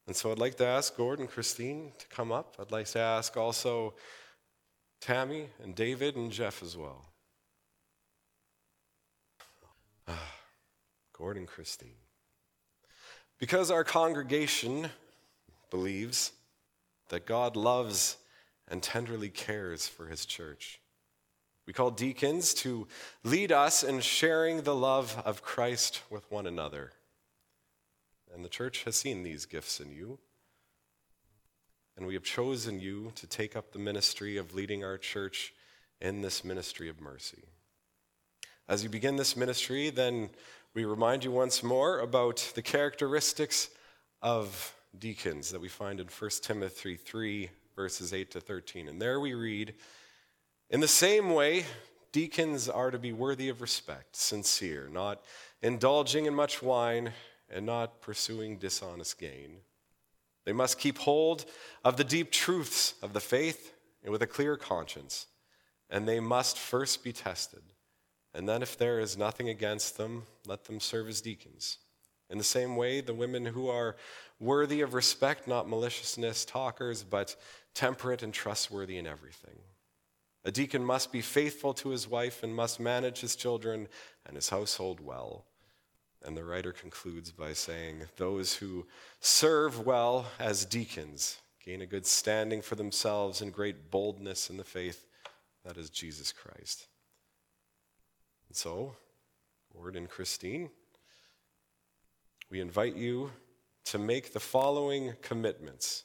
And 0.06 0.14
so 0.14 0.30
I'd 0.30 0.38
like 0.38 0.56
to 0.56 0.66
ask 0.66 0.96
Gordon 0.96 1.26
Christine 1.26 1.92
to 1.98 2.06
come 2.08 2.30
up. 2.30 2.56
I'd 2.60 2.70
like 2.70 2.86
to 2.88 3.00
ask 3.00 3.36
also 3.36 3.94
Tammy 5.00 5.48
and 5.62 5.74
David 5.74 6.16
and 6.16 6.30
Jeff 6.30 6.62
as 6.62 6.76
well. 6.76 7.06
Ah, 10.06 10.34
Gordon 11.12 11.46
Christine. 11.46 11.96
Because 13.38 13.70
our 13.70 13.84
congregation 13.84 14.88
believes 15.70 16.32
that 17.08 17.26
God 17.26 17.56
loves 17.56 18.16
and 18.68 18.82
tenderly 18.82 19.28
cares 19.28 19.88
for 19.88 20.06
his 20.06 20.24
church. 20.26 20.80
We 21.66 21.72
call 21.72 21.90
deacons 21.90 22.52
to 22.54 22.86
lead 23.22 23.50
us 23.50 23.82
in 23.82 24.00
sharing 24.00 24.62
the 24.62 24.74
love 24.74 25.20
of 25.24 25.42
Christ 25.42 26.02
with 26.10 26.30
one 26.30 26.46
another. 26.46 26.92
And 28.34 28.44
the 28.44 28.50
church 28.50 28.84
has 28.84 28.96
seen 28.96 29.22
these 29.22 29.46
gifts 29.46 29.80
in 29.80 29.90
you. 29.90 30.18
And 31.96 32.06
we 32.06 32.14
have 32.14 32.24
chosen 32.24 32.80
you 32.80 33.12
to 33.14 33.26
take 33.26 33.54
up 33.54 33.72
the 33.72 33.78
ministry 33.78 34.36
of 34.36 34.54
leading 34.54 34.84
our 34.84 34.98
church 34.98 35.54
in 36.00 36.22
this 36.22 36.44
ministry 36.44 36.88
of 36.88 37.00
mercy. 37.00 37.44
As 38.68 38.82
you 38.82 38.88
begin 38.88 39.16
this 39.16 39.36
ministry, 39.36 39.90
then 39.90 40.30
we 40.74 40.84
remind 40.84 41.22
you 41.22 41.30
once 41.30 41.62
more 41.62 42.00
about 42.00 42.52
the 42.54 42.62
characteristics 42.62 43.70
of 44.20 44.74
deacons 44.98 45.50
that 45.50 45.60
we 45.60 45.68
find 45.68 46.00
in 46.00 46.08
1 46.08 46.30
Timothy 46.42 46.96
3, 46.96 47.50
verses 47.76 48.12
8 48.12 48.30
to 48.32 48.40
13. 48.40 48.88
And 48.88 49.00
there 49.00 49.20
we 49.20 49.34
read, 49.34 49.74
in 50.70 50.80
the 50.80 50.88
same 50.88 51.30
way, 51.30 51.64
deacons 52.12 52.68
are 52.68 52.90
to 52.90 52.98
be 52.98 53.12
worthy 53.12 53.48
of 53.48 53.60
respect, 53.60 54.16
sincere, 54.16 54.88
not 54.90 55.22
indulging 55.62 56.26
in 56.26 56.34
much 56.34 56.62
wine, 56.62 57.12
and 57.50 57.66
not 57.66 58.00
pursuing 58.00 58.56
dishonest 58.56 59.18
gain. 59.18 59.58
They 60.44 60.52
must 60.52 60.78
keep 60.78 60.98
hold 60.98 61.44
of 61.84 61.96
the 61.96 62.04
deep 62.04 62.30
truths 62.30 62.94
of 63.02 63.12
the 63.12 63.20
faith 63.20 63.72
and 64.02 64.12
with 64.12 64.22
a 64.22 64.26
clear 64.26 64.56
conscience, 64.56 65.26
and 65.88 66.06
they 66.06 66.20
must 66.20 66.58
first 66.58 67.02
be 67.02 67.12
tested. 67.12 67.62
And 68.34 68.48
then, 68.48 68.62
if 68.62 68.76
there 68.76 68.98
is 68.98 69.16
nothing 69.16 69.48
against 69.48 69.96
them, 69.96 70.24
let 70.46 70.64
them 70.64 70.80
serve 70.80 71.08
as 71.08 71.20
deacons. 71.20 71.78
In 72.28 72.38
the 72.38 72.44
same 72.44 72.74
way, 72.76 73.00
the 73.00 73.14
women 73.14 73.46
who 73.46 73.68
are 73.68 73.96
worthy 74.40 74.80
of 74.80 74.92
respect, 74.92 75.46
not 75.46 75.68
maliciousness 75.68 76.44
talkers, 76.44 77.04
but 77.04 77.36
temperate 77.74 78.22
and 78.22 78.34
trustworthy 78.34 78.98
in 78.98 79.06
everything. 79.06 79.56
A 80.44 80.50
deacon 80.50 80.84
must 80.84 81.10
be 81.10 81.22
faithful 81.22 81.72
to 81.74 81.88
his 81.88 82.06
wife 82.06 82.42
and 82.42 82.54
must 82.54 82.78
manage 82.78 83.20
his 83.20 83.34
children 83.34 83.88
and 84.26 84.36
his 84.36 84.50
household 84.50 85.00
well. 85.00 85.46
And 86.22 86.36
the 86.36 86.44
writer 86.44 86.72
concludes 86.72 87.30
by 87.30 87.52
saying, 87.52 88.04
Those 88.16 88.54
who 88.54 88.86
serve 89.20 89.86
well 89.86 90.26
as 90.38 90.64
deacons 90.64 91.38
gain 91.64 91.80
a 91.80 91.86
good 91.86 92.06
standing 92.06 92.60
for 92.60 92.74
themselves 92.74 93.40
and 93.40 93.52
great 93.52 93.90
boldness 93.90 94.50
in 94.50 94.58
the 94.58 94.64
faith 94.64 95.06
that 95.64 95.78
is 95.78 95.88
Jesus 95.88 96.30
Christ. 96.30 96.88
And 98.48 98.56
so, 98.56 98.96
Gord 99.72 99.96
and 99.96 100.08
Christine, 100.08 100.70
we 102.50 102.60
invite 102.60 102.96
you 102.96 103.30
to 103.86 103.98
make 103.98 104.32
the 104.32 104.40
following 104.40 105.14
commitments. 105.22 106.04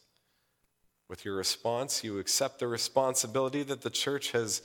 With 1.10 1.26
your 1.26 1.36
response, 1.36 2.03
you 2.03 2.20
accept 2.20 2.60
the 2.60 2.68
responsibility 2.68 3.64
that 3.64 3.82
the 3.82 3.89
church 3.89 4.32
has 4.32 4.62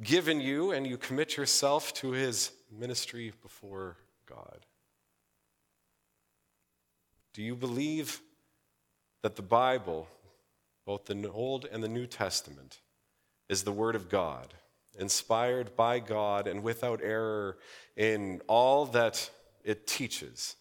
given 0.00 0.40
you 0.40 0.70
and 0.70 0.86
you 0.86 0.96
commit 0.96 1.36
yourself 1.36 1.92
to 1.94 2.12
his 2.12 2.52
ministry 2.70 3.32
before 3.42 3.96
God. 4.26 4.64
Do 7.34 7.42
you 7.42 7.56
believe 7.56 8.20
that 9.22 9.34
the 9.34 9.42
Bible, 9.42 10.08
both 10.86 11.04
the 11.04 11.30
Old 11.30 11.64
and 11.64 11.82
the 11.82 11.88
New 11.88 12.06
Testament, 12.06 12.80
is 13.48 13.64
the 13.64 13.72
Word 13.72 13.96
of 13.96 14.08
God, 14.08 14.54
inspired 14.98 15.74
by 15.74 15.98
God 15.98 16.46
and 16.46 16.62
without 16.62 17.00
error 17.02 17.58
in 17.96 18.40
all 18.46 18.86
that 18.86 19.30
it 19.64 19.88
teaches 19.88 20.54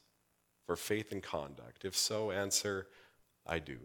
for 0.65 0.75
faith 0.75 1.11
and 1.11 1.21
conduct? 1.21 1.85
If 1.85 1.95
so, 1.95 2.31
answer, 2.31 2.87
I 3.45 3.59
do. 3.59 3.77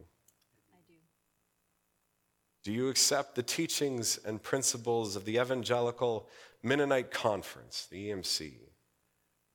Do. 2.63 2.73
You 2.73 2.89
accept 2.89 3.35
the 3.35 3.43
teachings 3.43 4.19
and 4.25 4.43
principles 4.43 5.17
of 5.17 5.25
the 5.25 5.39
Evangelical 5.39 6.29
Mennonite 6.63 7.11
Conference, 7.11 7.87
the 7.91 8.11
EMC? 8.11 8.53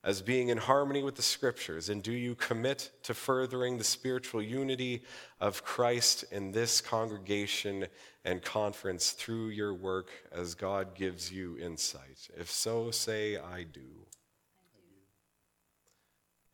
as 0.07 0.21
being 0.21 0.47
in 0.47 0.57
harmony 0.57 1.03
with 1.03 1.15
the 1.15 1.21
scriptures? 1.21 1.89
And 1.89 2.01
do 2.01 2.13
you 2.13 2.33
commit 2.33 2.91
to 3.03 3.13
furthering 3.13 3.77
the 3.77 3.83
spiritual 3.83 4.41
unity 4.41 5.03
of 5.41 5.65
Christ 5.65 6.23
in 6.31 6.53
this 6.53 6.79
congregation 6.79 7.87
and 8.23 8.41
conference 8.41 9.11
through 9.11 9.49
your 9.49 9.73
work 9.73 10.09
as 10.31 10.55
God 10.55 10.95
gives 10.95 11.29
you 11.29 11.57
insight? 11.57 12.29
If 12.37 12.49
so, 12.49 12.89
say. 12.89 13.37
I 13.37 13.63
do. 13.63 14.05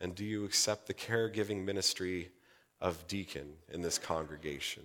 And 0.02 0.16
do 0.16 0.26
you 0.26 0.46
accept 0.46 0.88
the 0.88 0.94
caregiving 0.96 1.64
ministry 1.64 2.32
of 2.82 3.08
deacon 3.08 3.54
in 3.72 3.84
this 3.84 4.00
congregation? 4.00 4.84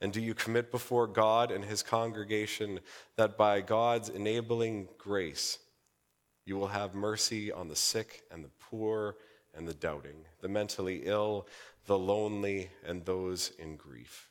And 0.00 0.12
do 0.12 0.20
you 0.20 0.34
commit 0.34 0.70
before 0.70 1.06
God 1.06 1.50
and 1.50 1.64
his 1.64 1.82
congregation 1.82 2.80
that 3.16 3.36
by 3.36 3.60
God's 3.60 4.08
enabling 4.08 4.88
grace, 4.98 5.58
you 6.44 6.56
will 6.56 6.68
have 6.68 6.94
mercy 6.94 7.50
on 7.50 7.68
the 7.68 7.76
sick 7.76 8.22
and 8.30 8.44
the 8.44 8.50
poor 8.60 9.16
and 9.54 9.66
the 9.66 9.74
doubting, 9.74 10.24
the 10.40 10.48
mentally 10.48 11.02
ill, 11.04 11.46
the 11.86 11.98
lonely, 11.98 12.70
and 12.84 13.04
those 13.04 13.52
in 13.58 13.76
grief. 13.76 14.28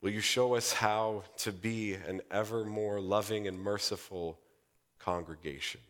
Will 0.00 0.10
you 0.10 0.20
show 0.20 0.54
us 0.54 0.72
how 0.72 1.24
to 1.38 1.52
be 1.52 1.94
an 1.94 2.22
ever 2.30 2.64
more 2.64 3.00
loving 3.00 3.46
and 3.46 3.60
merciful 3.60 4.38
congregation? 4.98 5.80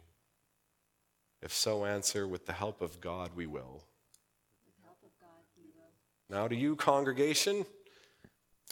If 1.40 1.52
so, 1.52 1.84
answer, 1.84 2.26
with 2.26 2.46
the 2.46 2.52
help 2.52 2.80
of 2.80 3.00
God, 3.00 3.30
we 3.36 3.46
will. 3.46 3.84
God, 5.20 5.28
we 5.56 5.70
will. 5.74 6.36
Now, 6.36 6.48
to 6.48 6.56
you, 6.56 6.74
congregation, 6.74 7.64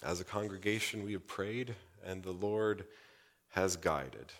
as 0.03 0.21
a 0.21 0.25
congregation, 0.25 1.05
we 1.05 1.13
have 1.13 1.27
prayed 1.27 1.75
and 2.05 2.23
the 2.23 2.33
Lord 2.33 2.85
has 3.51 3.77
guided. 3.77 4.33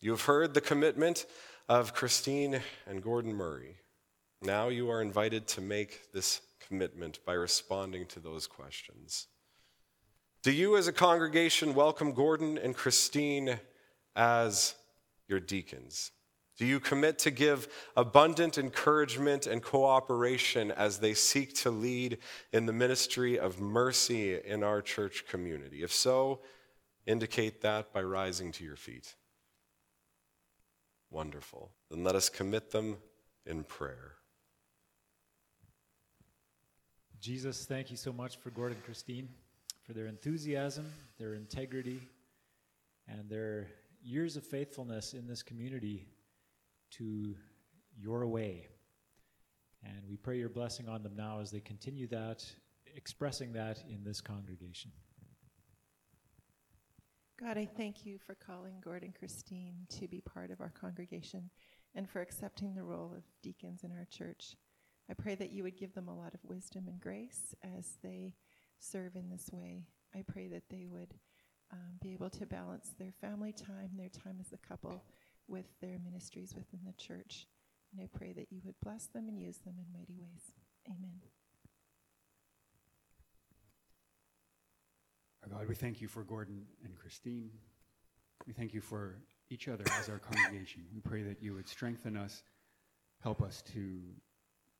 You 0.00 0.10
have 0.12 0.22
heard 0.22 0.54
the 0.54 0.60
commitment 0.60 1.26
of 1.68 1.94
Christine 1.94 2.60
and 2.86 3.02
Gordon 3.02 3.34
Murray. 3.34 3.76
Now 4.42 4.68
you 4.68 4.90
are 4.90 5.00
invited 5.00 5.46
to 5.48 5.60
make 5.60 6.12
this 6.12 6.40
commitment 6.66 7.20
by 7.24 7.34
responding 7.34 8.06
to 8.06 8.20
those 8.20 8.46
questions. 8.46 9.28
Do 10.42 10.50
you, 10.50 10.76
as 10.76 10.88
a 10.88 10.92
congregation, 10.92 11.74
welcome 11.74 12.12
Gordon 12.12 12.58
and 12.58 12.74
Christine 12.74 13.60
as 14.16 14.74
your 15.28 15.38
deacons? 15.38 16.10
Do 16.62 16.68
you 16.68 16.78
commit 16.78 17.18
to 17.18 17.32
give 17.32 17.66
abundant 17.96 18.56
encouragement 18.56 19.48
and 19.48 19.60
cooperation 19.60 20.70
as 20.70 21.00
they 21.00 21.12
seek 21.12 21.56
to 21.62 21.72
lead 21.72 22.18
in 22.52 22.66
the 22.66 22.72
ministry 22.72 23.36
of 23.36 23.60
mercy 23.60 24.38
in 24.40 24.62
our 24.62 24.80
church 24.80 25.26
community? 25.26 25.82
If 25.82 25.92
so, 25.92 26.38
indicate 27.04 27.62
that 27.62 27.92
by 27.92 28.02
rising 28.02 28.52
to 28.52 28.64
your 28.64 28.76
feet. 28.76 29.16
Wonderful. 31.10 31.72
Then 31.90 32.04
let 32.04 32.14
us 32.14 32.28
commit 32.28 32.70
them 32.70 32.98
in 33.44 33.64
prayer. 33.64 34.12
Jesus, 37.18 37.64
thank 37.64 37.90
you 37.90 37.96
so 37.96 38.12
much 38.12 38.36
for 38.36 38.50
Gordon 38.50 38.76
and 38.76 38.84
Christine, 38.84 39.28
for 39.82 39.94
their 39.94 40.06
enthusiasm, 40.06 40.86
their 41.18 41.34
integrity, 41.34 41.98
and 43.08 43.28
their 43.28 43.66
years 44.00 44.36
of 44.36 44.46
faithfulness 44.46 45.12
in 45.12 45.26
this 45.26 45.42
community 45.42 46.06
to 46.98 47.36
your 47.98 48.26
way. 48.26 48.68
And 49.84 50.02
we 50.08 50.16
pray 50.16 50.38
your 50.38 50.48
blessing 50.48 50.88
on 50.88 51.02
them 51.02 51.14
now 51.16 51.40
as 51.40 51.50
they 51.50 51.60
continue 51.60 52.06
that, 52.08 52.44
expressing 52.94 53.52
that 53.54 53.82
in 53.88 54.04
this 54.04 54.20
congregation. 54.20 54.92
God, 57.40 57.58
I 57.58 57.66
thank 57.76 58.06
you 58.06 58.18
for 58.18 58.36
calling 58.36 58.74
Gordon 58.84 59.12
Christine 59.18 59.74
to 59.98 60.06
be 60.06 60.20
part 60.20 60.52
of 60.52 60.60
our 60.60 60.70
congregation 60.70 61.50
and 61.94 62.08
for 62.08 62.20
accepting 62.20 62.74
the 62.74 62.84
role 62.84 63.12
of 63.16 63.24
deacons 63.42 63.82
in 63.82 63.90
our 63.90 64.06
church. 64.10 64.54
I 65.10 65.14
pray 65.14 65.34
that 65.34 65.50
you 65.50 65.64
would 65.64 65.76
give 65.76 65.92
them 65.94 66.08
a 66.08 66.16
lot 66.16 66.34
of 66.34 66.44
wisdom 66.44 66.86
and 66.86 67.00
grace 67.00 67.54
as 67.76 67.96
they 68.02 68.34
serve 68.78 69.16
in 69.16 69.28
this 69.28 69.50
way. 69.52 69.82
I 70.14 70.22
pray 70.22 70.46
that 70.48 70.70
they 70.70 70.86
would 70.86 71.14
um, 71.72 71.98
be 72.00 72.12
able 72.12 72.30
to 72.30 72.46
balance 72.46 72.94
their 72.98 73.12
family 73.20 73.52
time, 73.52 73.90
their 73.96 74.08
time 74.08 74.36
as 74.40 74.52
a 74.52 74.58
couple, 74.58 75.02
with 75.52 75.66
their 75.80 75.98
ministries 76.02 76.54
within 76.56 76.80
the 76.84 76.94
church. 76.94 77.46
And 77.92 78.02
I 78.02 78.08
pray 78.18 78.32
that 78.32 78.46
you 78.50 78.62
would 78.64 78.74
bless 78.82 79.06
them 79.06 79.28
and 79.28 79.38
use 79.38 79.58
them 79.58 79.74
in 79.78 79.84
mighty 79.92 80.16
ways. 80.18 80.54
Amen. 80.88 81.20
Our 85.44 85.58
God, 85.58 85.68
we 85.68 85.74
thank 85.74 86.00
you 86.00 86.08
for 86.08 86.24
Gordon 86.24 86.64
and 86.84 86.96
Christine. 86.96 87.50
We 88.46 88.54
thank 88.54 88.72
you 88.72 88.80
for 88.80 89.18
each 89.50 89.68
other 89.68 89.84
as 89.98 90.08
our 90.08 90.18
congregation. 90.18 90.84
We 90.94 91.00
pray 91.00 91.22
that 91.22 91.42
you 91.42 91.54
would 91.54 91.68
strengthen 91.68 92.16
us, 92.16 92.42
help 93.22 93.42
us 93.42 93.62
to 93.74 94.00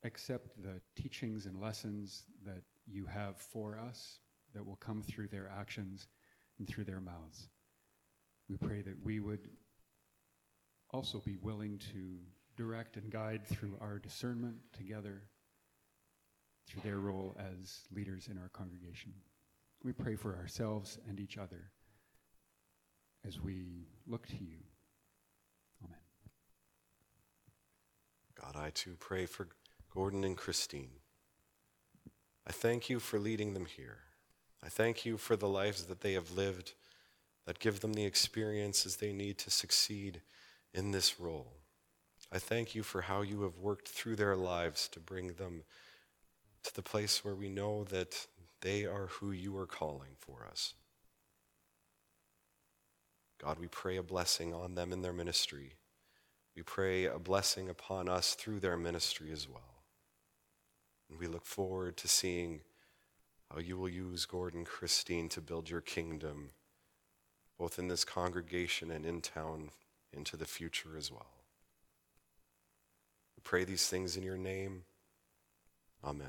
accept 0.04 0.62
the 0.62 0.80
teachings 1.00 1.46
and 1.46 1.60
lessons 1.60 2.24
that 2.46 2.62
you 2.86 3.04
have 3.06 3.36
for 3.36 3.78
us 3.78 4.18
that 4.54 4.66
will 4.66 4.76
come 4.76 5.02
through 5.02 5.28
their 5.28 5.50
actions 5.54 6.08
and 6.58 6.66
through 6.66 6.84
their 6.84 7.00
mouths. 7.00 7.48
We 8.48 8.56
pray 8.56 8.82
that 8.82 9.04
we 9.04 9.20
would 9.20 9.48
also 10.92 11.18
be 11.24 11.36
willing 11.40 11.78
to 11.92 12.18
direct 12.56 12.96
and 12.96 13.10
guide 13.10 13.46
through 13.46 13.76
our 13.80 13.98
discernment 13.98 14.56
together 14.76 15.22
through 16.66 16.82
their 16.82 16.98
role 16.98 17.36
as 17.38 17.80
leaders 17.94 18.28
in 18.30 18.38
our 18.38 18.48
congregation. 18.50 19.12
We 19.82 19.92
pray 19.92 20.16
for 20.16 20.36
ourselves 20.36 20.98
and 21.08 21.18
each 21.18 21.38
other 21.38 21.70
as 23.26 23.40
we 23.40 23.86
look 24.06 24.26
to 24.28 24.36
you. 24.36 24.58
Amen. 25.84 25.96
God, 28.40 28.56
I 28.56 28.70
too 28.70 28.96
pray 28.98 29.26
for 29.26 29.48
Gordon 29.94 30.24
and 30.24 30.36
Christine. 30.36 30.90
I 32.46 32.52
thank 32.52 32.90
you 32.90 32.98
for 33.00 33.18
leading 33.18 33.54
them 33.54 33.66
here. 33.66 33.98
I 34.62 34.68
thank 34.68 35.04
you 35.04 35.16
for 35.16 35.36
the 35.36 35.48
lives 35.48 35.84
that 35.84 36.00
they 36.00 36.12
have 36.12 36.32
lived 36.32 36.74
that 37.46 37.58
give 37.58 37.80
them 37.80 37.94
the 37.94 38.04
experiences 38.04 38.96
they 38.96 39.12
need 39.12 39.38
to 39.38 39.50
succeed 39.50 40.22
in 40.74 40.90
this 40.90 41.20
role. 41.20 41.52
I 42.30 42.38
thank 42.38 42.74
you 42.74 42.82
for 42.82 43.02
how 43.02 43.22
you 43.22 43.42
have 43.42 43.58
worked 43.58 43.88
through 43.88 44.16
their 44.16 44.36
lives 44.36 44.88
to 44.88 45.00
bring 45.00 45.34
them 45.34 45.64
to 46.62 46.74
the 46.74 46.82
place 46.82 47.24
where 47.24 47.34
we 47.34 47.48
know 47.48 47.84
that 47.84 48.26
they 48.60 48.84
are 48.86 49.08
who 49.08 49.32
you 49.32 49.56
are 49.58 49.66
calling 49.66 50.16
for 50.18 50.46
us. 50.50 50.74
God, 53.42 53.58
we 53.58 53.66
pray 53.66 53.96
a 53.96 54.02
blessing 54.02 54.54
on 54.54 54.76
them 54.76 54.92
in 54.92 55.02
their 55.02 55.12
ministry. 55.12 55.74
We 56.56 56.62
pray 56.62 57.06
a 57.06 57.18
blessing 57.18 57.68
upon 57.68 58.08
us 58.08 58.34
through 58.34 58.60
their 58.60 58.76
ministry 58.76 59.32
as 59.32 59.48
well. 59.48 59.82
And 61.10 61.18
we 61.18 61.26
look 61.26 61.44
forward 61.44 61.96
to 61.98 62.08
seeing 62.08 62.60
how 63.50 63.58
you 63.58 63.76
will 63.76 63.88
use 63.88 64.26
Gordon 64.26 64.64
Christine 64.64 65.28
to 65.30 65.40
build 65.40 65.68
your 65.68 65.80
kingdom, 65.80 66.50
both 67.58 67.78
in 67.78 67.88
this 67.88 68.04
congregation 68.04 68.90
and 68.90 69.04
in 69.04 69.20
town 69.20 69.70
into 70.12 70.36
the 70.36 70.44
future 70.44 70.96
as 70.96 71.10
well. 71.10 71.30
We 73.36 73.42
pray 73.42 73.64
these 73.64 73.88
things 73.88 74.16
in 74.16 74.22
your 74.22 74.36
name. 74.36 74.84
Amen. 76.04 76.28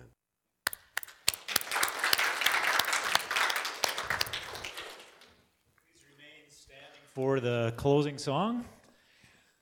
Please 5.85 6.03
remain 6.09 6.49
standing 6.49 7.01
for 7.13 7.39
the 7.39 7.73
closing 7.77 8.17
song. 8.17 8.65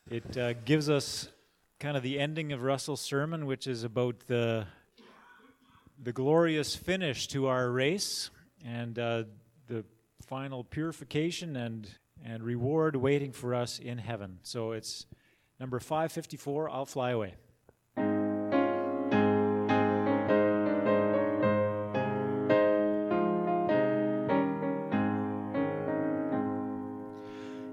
It 0.09 0.37
uh, 0.37 0.53
gives 0.53 0.89
us 0.89 1.29
kind 1.79 1.95
of 1.97 2.03
the 2.03 2.19
ending 2.19 2.51
of 2.51 2.61
Russell's 2.61 3.01
sermon, 3.01 3.45
which 3.45 3.67
is 3.67 3.83
about 3.83 4.27
the 4.27 4.67
the 6.03 6.11
glorious 6.11 6.75
finish 6.75 7.27
to 7.27 7.45
our 7.45 7.69
race 7.69 8.31
and 8.65 8.97
uh, 8.97 9.23
the 9.67 9.85
final 10.25 10.63
purification 10.63 11.55
and 11.55 11.87
and 12.25 12.43
reward 12.43 12.95
waiting 12.95 13.31
for 13.31 13.53
us 13.53 13.79
in 13.79 13.97
heaven. 13.97 14.39
So 14.43 14.71
it's 14.71 15.05
number 15.59 15.79
554 15.79 16.69
I'll 16.69 16.85
Fly 16.85 17.11
Away. 17.11 17.35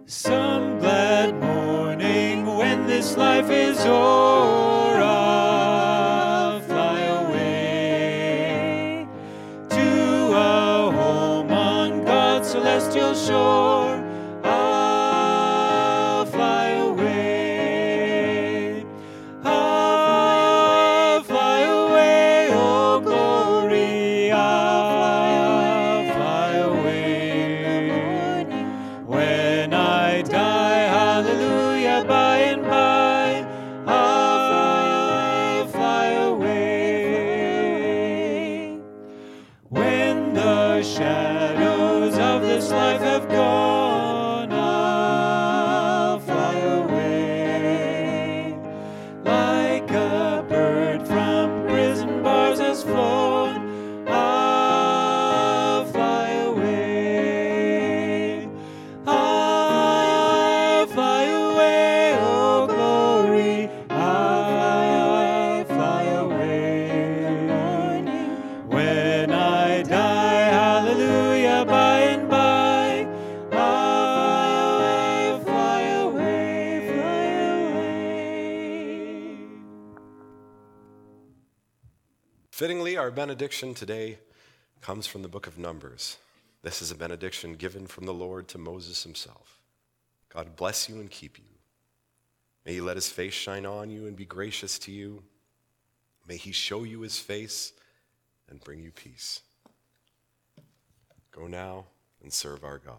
Some 0.06 0.78
glad 0.78 1.34
morning 1.34 2.46
when 2.46 2.86
this 2.86 3.16
life 3.16 3.50
is 3.50 3.78
over. 3.84 4.87
Benediction 83.28 83.74
today 83.74 84.18
comes 84.80 85.06
from 85.06 85.20
the 85.20 85.28
book 85.28 85.46
of 85.46 85.58
Numbers. 85.58 86.16
This 86.62 86.80
is 86.80 86.90
a 86.90 86.94
benediction 86.94 87.56
given 87.56 87.86
from 87.86 88.06
the 88.06 88.14
Lord 88.14 88.48
to 88.48 88.56
Moses 88.56 89.02
himself. 89.02 89.60
God 90.32 90.56
bless 90.56 90.88
you 90.88 90.94
and 90.94 91.10
keep 91.10 91.38
you. 91.38 91.44
May 92.64 92.72
he 92.72 92.80
let 92.80 92.96
his 92.96 93.10
face 93.10 93.34
shine 93.34 93.66
on 93.66 93.90
you 93.90 94.06
and 94.06 94.16
be 94.16 94.24
gracious 94.24 94.78
to 94.78 94.90
you. 94.90 95.22
May 96.26 96.38
he 96.38 96.52
show 96.52 96.84
you 96.84 97.02
his 97.02 97.18
face 97.18 97.74
and 98.48 98.64
bring 98.64 98.80
you 98.80 98.92
peace. 98.92 99.42
Go 101.30 101.46
now 101.46 101.84
and 102.22 102.32
serve 102.32 102.64
our 102.64 102.78
God. 102.78 102.96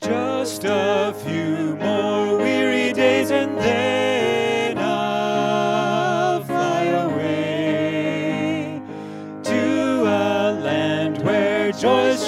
Just 0.00 0.62
a 0.64 1.14
few 1.22 1.76
more 1.76 2.03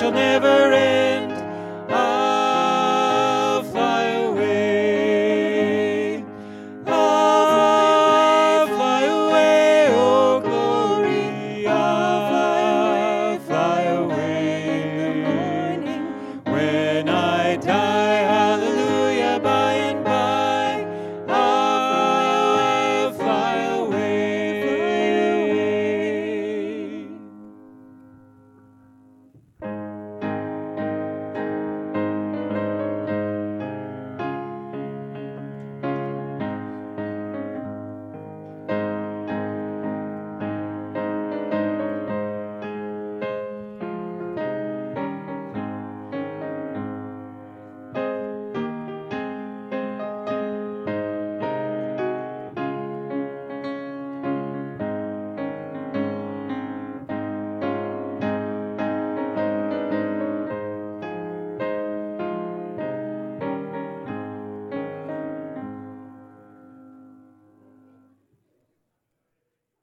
shall 0.06 0.12
never 0.12 0.72
end. 0.72 0.85